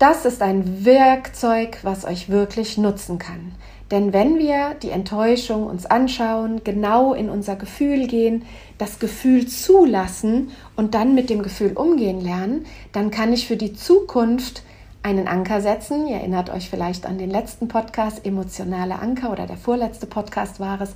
Das 0.00 0.24
ist 0.24 0.42
ein 0.42 0.84
Werkzeug, 0.84 1.78
was 1.82 2.04
euch 2.04 2.28
wirklich 2.28 2.78
nutzen 2.78 3.18
kann. 3.18 3.52
Denn 3.90 4.12
wenn 4.12 4.38
wir 4.38 4.74
die 4.82 4.90
Enttäuschung 4.90 5.66
uns 5.66 5.86
anschauen, 5.86 6.62
genau 6.62 7.14
in 7.14 7.30
unser 7.30 7.56
Gefühl 7.56 8.06
gehen, 8.06 8.44
das 8.76 8.98
Gefühl 8.98 9.46
zulassen 9.46 10.50
und 10.76 10.94
dann 10.94 11.14
mit 11.14 11.30
dem 11.30 11.42
Gefühl 11.42 11.72
umgehen 11.72 12.20
lernen, 12.20 12.66
dann 12.92 13.10
kann 13.10 13.32
ich 13.32 13.46
für 13.46 13.56
die 13.56 13.72
Zukunft 13.72 14.62
einen 15.02 15.26
Anker 15.26 15.60
setzen. 15.60 16.06
Ihr 16.06 16.16
erinnert 16.16 16.50
euch 16.50 16.68
vielleicht 16.68 17.06
an 17.06 17.18
den 17.18 17.30
letzten 17.30 17.68
Podcast, 17.68 18.26
emotionale 18.26 18.98
Anker 18.98 19.32
oder 19.32 19.46
der 19.46 19.56
vorletzte 19.56 20.06
Podcast 20.06 20.60
war 20.60 20.80
es. 20.80 20.94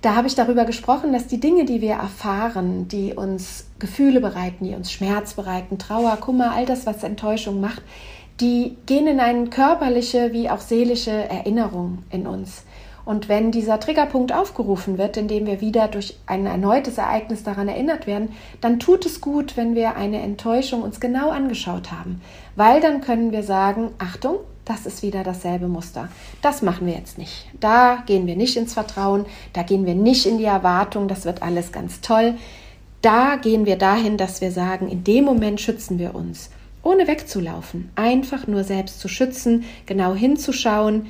Da 0.00 0.14
habe 0.14 0.28
ich 0.28 0.34
darüber 0.34 0.64
gesprochen, 0.64 1.12
dass 1.12 1.26
die 1.26 1.40
Dinge, 1.40 1.66
die 1.66 1.82
wir 1.82 1.92
erfahren, 1.92 2.88
die 2.88 3.12
uns 3.12 3.66
Gefühle 3.78 4.20
bereiten, 4.20 4.64
die 4.64 4.74
uns 4.74 4.90
Schmerz 4.90 5.34
bereiten, 5.34 5.76
Trauer, 5.76 6.16
Kummer, 6.16 6.52
all 6.52 6.64
das, 6.64 6.86
was 6.86 7.04
Enttäuschung 7.04 7.60
macht, 7.60 7.82
die 8.40 8.76
gehen 8.86 9.06
in 9.06 9.20
eine 9.20 9.46
körperliche 9.46 10.32
wie 10.32 10.48
auch 10.50 10.60
seelische 10.60 11.10
Erinnerung 11.10 11.98
in 12.10 12.26
uns. 12.26 12.64
Und 13.04 13.28
wenn 13.28 13.50
dieser 13.50 13.80
Triggerpunkt 13.80 14.32
aufgerufen 14.32 14.98
wird, 14.98 15.16
indem 15.16 15.46
wir 15.46 15.60
wieder 15.60 15.88
durch 15.88 16.18
ein 16.26 16.46
erneutes 16.46 16.98
Ereignis 16.98 17.42
daran 17.42 17.68
erinnert 17.68 18.06
werden, 18.06 18.28
dann 18.60 18.78
tut 18.78 19.06
es 19.06 19.20
gut, 19.20 19.56
wenn 19.56 19.74
wir 19.74 19.96
eine 19.96 20.20
Enttäuschung 20.20 20.82
uns 20.82 21.00
genau 21.00 21.30
angeschaut 21.30 21.90
haben, 21.90 22.20
weil 22.56 22.80
dann 22.80 23.00
können 23.00 23.32
wir 23.32 23.42
sagen, 23.42 23.90
Achtung, 23.98 24.36
das 24.64 24.86
ist 24.86 25.02
wieder 25.02 25.24
dasselbe 25.24 25.66
Muster. 25.66 26.08
Das 26.42 26.62
machen 26.62 26.86
wir 26.86 26.94
jetzt 26.94 27.18
nicht. 27.18 27.46
Da 27.58 28.04
gehen 28.06 28.26
wir 28.26 28.36
nicht 28.36 28.56
ins 28.56 28.74
Vertrauen, 28.74 29.26
da 29.52 29.62
gehen 29.62 29.86
wir 29.86 29.94
nicht 29.94 30.26
in 30.26 30.38
die 30.38 30.44
Erwartung, 30.44 31.08
das 31.08 31.24
wird 31.24 31.42
alles 31.42 31.72
ganz 31.72 32.00
toll. 32.02 32.34
Da 33.02 33.36
gehen 33.36 33.66
wir 33.66 33.76
dahin, 33.76 34.18
dass 34.18 34.40
wir 34.40 34.52
sagen, 34.52 34.88
in 34.88 35.02
dem 35.02 35.24
Moment 35.24 35.60
schützen 35.60 35.98
wir 35.98 36.14
uns, 36.14 36.50
ohne 36.82 37.06
wegzulaufen, 37.06 37.90
einfach 37.94 38.46
nur 38.46 38.64
selbst 38.64 39.00
zu 39.00 39.08
schützen, 39.08 39.64
genau 39.86 40.14
hinzuschauen, 40.14 41.06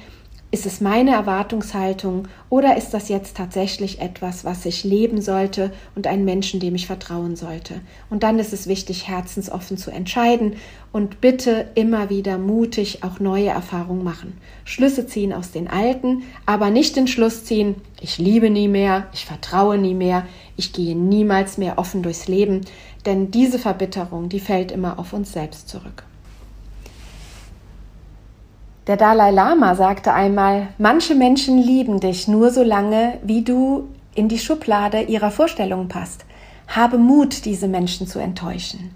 ist 0.52 0.66
es 0.66 0.80
meine 0.80 1.12
Erwartungshaltung 1.12 2.26
oder 2.48 2.76
ist 2.76 2.90
das 2.90 3.08
jetzt 3.08 3.36
tatsächlich 3.36 4.00
etwas, 4.00 4.44
was 4.44 4.66
ich 4.66 4.82
leben 4.82 5.22
sollte 5.22 5.70
und 5.94 6.08
einen 6.08 6.24
Menschen, 6.24 6.58
dem 6.58 6.74
ich 6.74 6.88
vertrauen 6.88 7.36
sollte? 7.36 7.80
Und 8.08 8.24
dann 8.24 8.40
ist 8.40 8.52
es 8.52 8.66
wichtig, 8.66 9.06
herzensoffen 9.06 9.76
zu 9.76 9.92
entscheiden 9.92 10.56
und 10.90 11.20
bitte 11.20 11.68
immer 11.76 12.10
wieder 12.10 12.36
mutig 12.36 13.04
auch 13.04 13.20
neue 13.20 13.50
Erfahrungen 13.50 14.02
machen. 14.02 14.38
Schlüsse 14.64 15.06
ziehen 15.06 15.32
aus 15.32 15.52
den 15.52 15.68
alten, 15.68 16.24
aber 16.46 16.70
nicht 16.70 16.96
den 16.96 17.06
Schluss 17.06 17.44
ziehen, 17.44 17.76
ich 18.00 18.18
liebe 18.18 18.50
nie 18.50 18.66
mehr, 18.66 19.06
ich 19.12 19.26
vertraue 19.26 19.78
nie 19.78 19.94
mehr, 19.94 20.26
ich 20.56 20.72
gehe 20.72 20.96
niemals 20.96 21.58
mehr 21.58 21.78
offen 21.78 22.02
durchs 22.02 22.26
Leben, 22.26 22.62
denn 23.06 23.30
diese 23.30 23.58
Verbitterung, 23.58 24.28
die 24.28 24.40
fällt 24.40 24.72
immer 24.72 24.98
auf 24.98 25.12
uns 25.12 25.32
selbst 25.32 25.68
zurück. 25.68 26.04
Der 28.86 28.96
Dalai 28.96 29.30
Lama 29.30 29.74
sagte 29.74 30.12
einmal, 30.12 30.68
manche 30.78 31.14
Menschen 31.14 31.58
lieben 31.58 32.00
dich 32.00 32.28
nur 32.28 32.50
so 32.50 32.62
lange, 32.62 33.18
wie 33.22 33.42
du 33.42 33.88
in 34.14 34.28
die 34.28 34.38
Schublade 34.38 35.02
ihrer 35.02 35.30
Vorstellungen 35.30 35.88
passt. 35.88 36.24
Habe 36.66 36.98
Mut, 36.98 37.44
diese 37.44 37.68
Menschen 37.68 38.06
zu 38.06 38.18
enttäuschen. 38.18 38.94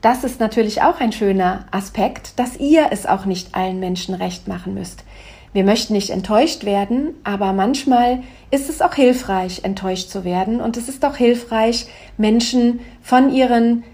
Das 0.00 0.24
ist 0.24 0.40
natürlich 0.40 0.82
auch 0.82 1.00
ein 1.00 1.12
schöner 1.12 1.66
Aspekt, 1.70 2.38
dass 2.38 2.56
ihr 2.56 2.88
es 2.90 3.06
auch 3.06 3.24
nicht 3.24 3.54
allen 3.54 3.80
Menschen 3.80 4.14
recht 4.14 4.48
machen 4.48 4.74
müsst. 4.74 5.04
Wir 5.52 5.64
möchten 5.64 5.92
nicht 5.92 6.10
enttäuscht 6.10 6.64
werden, 6.64 7.14
aber 7.24 7.52
manchmal 7.52 8.22
ist 8.50 8.70
es 8.70 8.80
auch 8.80 8.94
hilfreich, 8.94 9.64
enttäuscht 9.64 10.08
zu 10.08 10.24
werden 10.24 10.60
und 10.60 10.76
es 10.76 10.88
ist 10.88 11.04
auch 11.04 11.16
hilfreich, 11.16 11.86
Menschen 12.16 12.80
von 13.02 13.32
ihren 13.32 13.84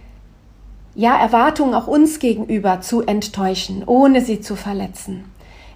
ja, 0.95 1.17
Erwartungen 1.17 1.75
auch 1.75 1.87
uns 1.87 2.19
gegenüber 2.19 2.81
zu 2.81 3.03
enttäuschen, 3.03 3.83
ohne 3.87 4.21
sie 4.21 4.41
zu 4.41 4.57
verletzen. 4.57 5.25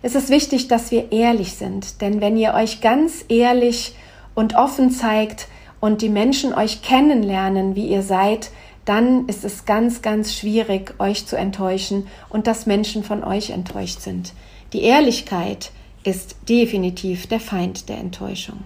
Es 0.03 0.15
ist 0.15 0.31
wichtig, 0.31 0.69
dass 0.69 0.91
wir 0.91 1.13
ehrlich 1.13 1.55
sind, 1.55 2.01
denn 2.01 2.21
wenn 2.21 2.37
ihr 2.37 2.55
euch 2.55 2.81
ganz 2.81 3.25
ehrlich 3.29 3.97
und 4.35 4.57
offen 4.57 4.91
zeigt 4.91 5.47
und 5.81 6.03
die 6.03 6.09
Menschen 6.09 6.55
euch 6.55 6.83
kennenlernen, 6.83 7.77
wie 7.77 7.87
ihr 7.87 8.03
seid, 8.03 8.51
dann 8.85 9.29
ist 9.29 9.45
es 9.45 9.65
ganz, 9.65 10.03
ganz 10.03 10.35
schwierig, 10.35 10.95
euch 10.99 11.27
zu 11.27 11.37
enttäuschen 11.37 12.09
und 12.29 12.49
dass 12.49 12.67
Menschen 12.67 13.05
von 13.05 13.23
euch 13.23 13.51
enttäuscht 13.51 14.01
sind. 14.01 14.33
Die 14.73 14.83
Ehrlichkeit 14.83 15.71
ist 16.05 16.37
definitiv 16.49 17.27
der 17.27 17.41
Feind 17.41 17.89
der 17.89 17.99
Enttäuschung. 17.99 18.61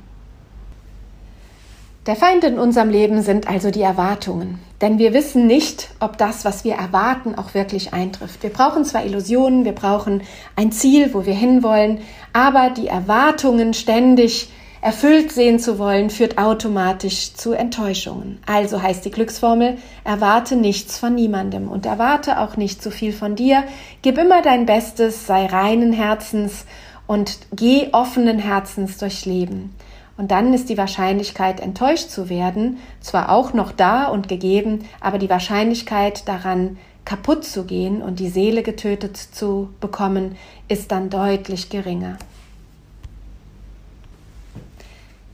Der 2.06 2.14
Feind 2.14 2.44
in 2.44 2.60
unserem 2.60 2.88
Leben 2.88 3.22
sind 3.22 3.48
also 3.48 3.72
die 3.72 3.82
Erwartungen. 3.82 4.60
Denn 4.80 4.98
wir 4.98 5.12
wissen 5.12 5.48
nicht, 5.48 5.90
ob 5.98 6.18
das, 6.18 6.44
was 6.44 6.62
wir 6.62 6.74
erwarten, 6.74 7.34
auch 7.34 7.54
wirklich 7.54 7.92
eintrifft. 7.92 8.44
Wir 8.44 8.50
brauchen 8.50 8.84
zwar 8.84 9.04
Illusionen, 9.04 9.64
wir 9.64 9.72
brauchen 9.72 10.22
ein 10.54 10.70
Ziel, 10.70 11.12
wo 11.14 11.26
wir 11.26 11.34
hinwollen, 11.34 11.98
aber 12.32 12.70
die 12.70 12.86
Erwartungen 12.86 13.74
ständig 13.74 14.50
erfüllt 14.80 15.32
sehen 15.32 15.58
zu 15.58 15.78
wollen, 15.78 16.10
führt 16.10 16.38
automatisch 16.38 17.34
zu 17.34 17.52
Enttäuschungen. 17.52 18.38
Also 18.46 18.82
heißt 18.82 19.04
die 19.04 19.10
Glücksformel, 19.10 19.78
erwarte 20.04 20.56
nichts 20.56 20.98
von 20.98 21.14
niemandem 21.14 21.68
und 21.68 21.86
erwarte 21.86 22.40
auch 22.40 22.56
nicht 22.56 22.82
zu 22.82 22.90
viel 22.90 23.12
von 23.12 23.36
dir. 23.36 23.64
Gib 24.02 24.18
immer 24.18 24.42
dein 24.42 24.66
Bestes, 24.66 25.26
sei 25.26 25.46
reinen 25.46 25.92
Herzens 25.92 26.66
und 27.06 27.38
geh 27.52 27.88
offenen 27.92 28.38
Herzens 28.38 28.98
durchs 28.98 29.26
Leben. 29.26 29.74
Und 30.16 30.30
dann 30.30 30.54
ist 30.54 30.68
die 30.70 30.78
Wahrscheinlichkeit, 30.78 31.60
enttäuscht 31.60 32.08
zu 32.08 32.28
werden, 32.28 32.78
zwar 33.00 33.30
auch 33.30 33.52
noch 33.52 33.72
da 33.72 34.06
und 34.06 34.28
gegeben, 34.28 34.86
aber 35.00 35.18
die 35.18 35.28
Wahrscheinlichkeit 35.28 36.26
daran 36.26 36.78
kaputt 37.04 37.44
zu 37.44 37.64
gehen 37.64 38.02
und 38.02 38.18
die 38.18 38.30
Seele 38.30 38.62
getötet 38.62 39.16
zu 39.16 39.70
bekommen, 39.80 40.36
ist 40.68 40.90
dann 40.90 41.10
deutlich 41.10 41.68
geringer. 41.70 42.18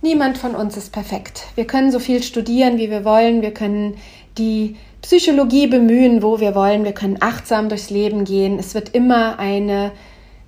Niemand 0.03 0.37
von 0.37 0.57
uns 0.57 0.77
ist 0.77 0.93
perfekt. 0.93 1.45
Wir 1.55 1.65
können 1.65 1.93
so 1.93 2.01
viel 2.01 2.25
studieren, 2.25 2.77
wie 2.77 2.91
wir 2.91 3.05
wollen. 3.05 3.41
Wir 3.41 3.55
können 3.55 3.95
die 4.37 4.77
Psychologie 5.01 5.69
bemühen, 5.69 6.23
wo 6.23 6.41
wir 6.41 6.57
wollen. 6.57 6.85
Wir 6.85 6.93
können 6.93 7.19
achtsam 7.21 7.69
durchs 7.69 7.89
Leben 7.89 8.25
gehen. 8.25 8.59
Es 8.59 8.75
wird 8.75 8.89
immer 8.97 9.39
eine 9.39 9.93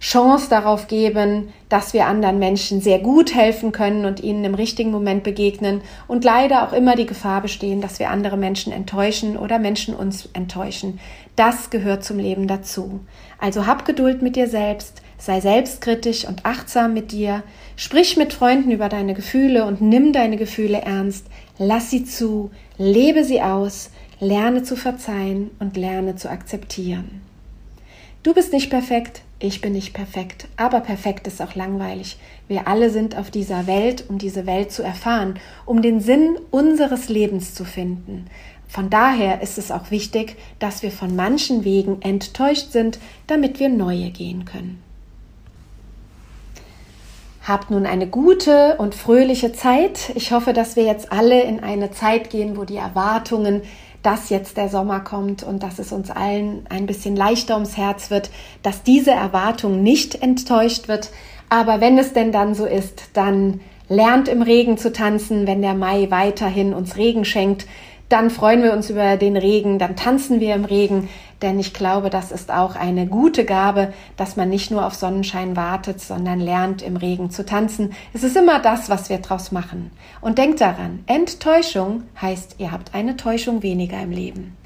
Chance 0.00 0.50
darauf 0.50 0.88
geben, 0.88 1.52
dass 1.68 1.94
wir 1.94 2.06
anderen 2.06 2.40
Menschen 2.40 2.80
sehr 2.80 2.98
gut 2.98 3.32
helfen 3.34 3.70
können 3.70 4.04
und 4.04 4.20
ihnen 4.20 4.44
im 4.44 4.54
richtigen 4.54 4.90
Moment 4.90 5.22
begegnen 5.22 5.82
und 6.08 6.24
leider 6.24 6.68
auch 6.68 6.72
immer 6.72 6.96
die 6.96 7.06
Gefahr 7.06 7.40
bestehen, 7.40 7.80
dass 7.80 8.00
wir 8.00 8.10
andere 8.10 8.36
Menschen 8.36 8.72
enttäuschen 8.72 9.36
oder 9.36 9.58
Menschen 9.58 9.94
uns 9.94 10.28
enttäuschen. 10.34 10.98
Das 11.36 11.70
gehört 11.70 12.04
zum 12.04 12.18
Leben 12.18 12.48
dazu. 12.48 13.00
Also 13.38 13.66
hab 13.66 13.84
Geduld 13.86 14.20
mit 14.20 14.36
dir 14.36 14.48
selbst, 14.48 15.00
sei 15.24 15.40
selbstkritisch 15.40 16.26
und 16.26 16.44
achtsam 16.44 16.94
mit 16.94 17.12
dir, 17.12 17.42
sprich 17.76 18.16
mit 18.16 18.32
Freunden 18.32 18.70
über 18.70 18.88
deine 18.88 19.14
Gefühle 19.14 19.64
und 19.64 19.80
nimm 19.80 20.12
deine 20.12 20.36
Gefühle 20.36 20.82
ernst, 20.82 21.26
lass 21.58 21.90
sie 21.90 22.04
zu, 22.04 22.50
lebe 22.78 23.24
sie 23.24 23.40
aus, 23.40 23.90
lerne 24.20 24.62
zu 24.62 24.76
verzeihen 24.76 25.50
und 25.58 25.76
lerne 25.76 26.16
zu 26.16 26.30
akzeptieren. 26.30 27.22
Du 28.22 28.32
bist 28.32 28.52
nicht 28.52 28.70
perfekt, 28.70 29.22
ich 29.38 29.60
bin 29.60 29.74
nicht 29.74 29.92
perfekt, 29.92 30.48
aber 30.56 30.80
perfekt 30.80 31.26
ist 31.26 31.42
auch 31.42 31.54
langweilig. 31.54 32.16
Wir 32.48 32.66
alle 32.66 32.88
sind 32.88 33.16
auf 33.16 33.30
dieser 33.30 33.66
Welt, 33.66 34.04
um 34.08 34.16
diese 34.16 34.46
Welt 34.46 34.72
zu 34.72 34.82
erfahren, 34.82 35.38
um 35.66 35.82
den 35.82 36.00
Sinn 36.00 36.38
unseres 36.50 37.08
Lebens 37.08 37.54
zu 37.54 37.64
finden. 37.64 38.26
Von 38.66 38.88
daher 38.88 39.42
ist 39.42 39.58
es 39.58 39.70
auch 39.70 39.90
wichtig, 39.90 40.36
dass 40.58 40.82
wir 40.82 40.90
von 40.90 41.14
manchen 41.14 41.64
Wegen 41.64 42.00
enttäuscht 42.00 42.72
sind, 42.72 42.98
damit 43.26 43.60
wir 43.60 43.68
neue 43.68 44.10
gehen 44.10 44.46
können. 44.46 44.82
Habt 47.46 47.70
nun 47.70 47.86
eine 47.86 48.06
gute 48.06 48.76
und 48.78 48.94
fröhliche 48.94 49.52
Zeit. 49.52 50.12
Ich 50.14 50.32
hoffe, 50.32 50.52
dass 50.52 50.76
wir 50.76 50.84
jetzt 50.84 51.12
alle 51.12 51.42
in 51.42 51.62
eine 51.62 51.90
Zeit 51.90 52.30
gehen, 52.30 52.56
wo 52.56 52.64
die 52.64 52.76
Erwartungen 52.76 53.62
dass 54.04 54.28
jetzt 54.28 54.58
der 54.58 54.68
Sommer 54.68 55.00
kommt 55.00 55.42
und 55.42 55.62
dass 55.62 55.78
es 55.78 55.90
uns 55.90 56.10
allen 56.10 56.66
ein 56.68 56.84
bisschen 56.84 57.16
leichter 57.16 57.54
ums 57.54 57.78
Herz 57.78 58.10
wird, 58.10 58.30
dass 58.62 58.82
diese 58.82 59.10
Erwartung 59.10 59.82
nicht 59.82 60.22
enttäuscht 60.22 60.88
wird. 60.88 61.10
Aber 61.48 61.80
wenn 61.80 61.98
es 61.98 62.12
denn 62.12 62.30
dann 62.30 62.54
so 62.54 62.66
ist, 62.66 63.04
dann 63.14 63.60
lernt 63.88 64.28
im 64.28 64.42
Regen 64.42 64.76
zu 64.76 64.92
tanzen, 64.92 65.46
wenn 65.46 65.62
der 65.62 65.72
Mai 65.72 66.10
weiterhin 66.10 66.74
uns 66.74 66.98
Regen 66.98 67.24
schenkt, 67.24 67.66
dann 68.10 68.28
freuen 68.28 68.62
wir 68.62 68.74
uns 68.74 68.90
über 68.90 69.16
den 69.16 69.38
Regen, 69.38 69.78
dann 69.78 69.96
tanzen 69.96 70.38
wir 70.38 70.54
im 70.54 70.66
Regen, 70.66 71.08
denn 71.44 71.60
ich 71.60 71.74
glaube, 71.74 72.08
das 72.08 72.32
ist 72.32 72.50
auch 72.50 72.74
eine 72.74 73.06
gute 73.06 73.44
Gabe, 73.44 73.92
dass 74.16 74.36
man 74.36 74.48
nicht 74.48 74.70
nur 74.70 74.86
auf 74.86 74.94
Sonnenschein 74.94 75.56
wartet, 75.56 76.00
sondern 76.00 76.40
lernt 76.40 76.80
im 76.80 76.96
Regen 76.96 77.30
zu 77.30 77.44
tanzen. 77.44 77.92
Es 78.14 78.24
ist 78.24 78.34
immer 78.34 78.60
das, 78.60 78.88
was 78.88 79.10
wir 79.10 79.18
draus 79.18 79.52
machen. 79.52 79.90
Und 80.22 80.38
denkt 80.38 80.62
daran, 80.62 81.04
Enttäuschung 81.06 82.04
heißt, 82.20 82.56
ihr 82.58 82.72
habt 82.72 82.94
eine 82.94 83.18
Täuschung 83.18 83.62
weniger 83.62 84.00
im 84.00 84.10
Leben. 84.10 84.56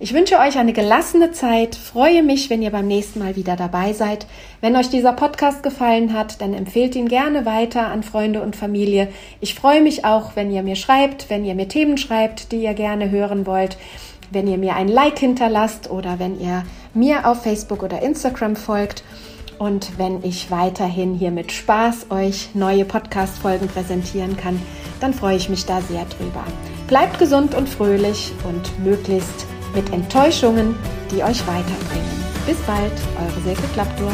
Ich 0.00 0.14
wünsche 0.14 0.38
euch 0.38 0.58
eine 0.58 0.72
gelassene 0.72 1.30
Zeit, 1.32 1.76
freue 1.76 2.24
mich, 2.24 2.50
wenn 2.50 2.62
ihr 2.62 2.70
beim 2.70 2.88
nächsten 2.88 3.20
Mal 3.20 3.36
wieder 3.36 3.54
dabei 3.54 3.92
seid. 3.92 4.26
Wenn 4.60 4.74
euch 4.74 4.88
dieser 4.88 5.12
Podcast 5.12 5.62
gefallen 5.62 6.12
hat, 6.12 6.40
dann 6.40 6.54
empfehlt 6.54 6.96
ihn 6.96 7.06
gerne 7.06 7.46
weiter 7.46 7.86
an 7.86 8.02
Freunde 8.02 8.42
und 8.42 8.56
Familie. 8.56 9.08
Ich 9.40 9.54
freue 9.54 9.80
mich 9.82 10.04
auch, 10.04 10.34
wenn 10.34 10.50
ihr 10.50 10.64
mir 10.64 10.76
schreibt, 10.76 11.30
wenn 11.30 11.44
ihr 11.44 11.54
mir 11.54 11.68
Themen 11.68 11.98
schreibt, 11.98 12.50
die 12.50 12.62
ihr 12.62 12.74
gerne 12.74 13.10
hören 13.10 13.46
wollt, 13.46 13.76
wenn 14.32 14.46
ihr 14.46 14.58
mir 14.58 14.74
ein 14.76 14.88
Like 14.88 15.18
hinterlasst 15.18 15.90
oder 15.90 16.18
wenn 16.18 16.40
ihr 16.40 16.64
mir 16.94 17.26
auf 17.26 17.42
Facebook 17.42 17.82
oder 17.82 18.02
Instagram 18.02 18.56
folgt. 18.56 19.04
Und 19.58 19.98
wenn 19.98 20.24
ich 20.24 20.50
weiterhin 20.50 21.14
hier 21.14 21.30
mit 21.30 21.52
Spaß 21.52 22.06
euch 22.10 22.50
neue 22.54 22.84
Podcast-Folgen 22.84 23.68
präsentieren 23.68 24.36
kann, 24.36 24.60
dann 25.00 25.14
freue 25.14 25.36
ich 25.36 25.48
mich 25.48 25.66
da 25.66 25.80
sehr 25.80 26.04
drüber. 26.06 26.44
Bleibt 26.88 27.18
gesund 27.18 27.54
und 27.54 27.68
fröhlich 27.68 28.32
und 28.48 28.84
möglichst 28.84 29.46
mit 29.74 29.92
Enttäuschungen, 29.92 30.74
die 31.10 31.22
euch 31.22 31.46
weiterbringen. 31.46 32.22
Bis 32.46 32.56
bald, 32.66 32.92
eure 33.18 33.40
Silke 33.44 33.68
Klappdur. 33.72 34.12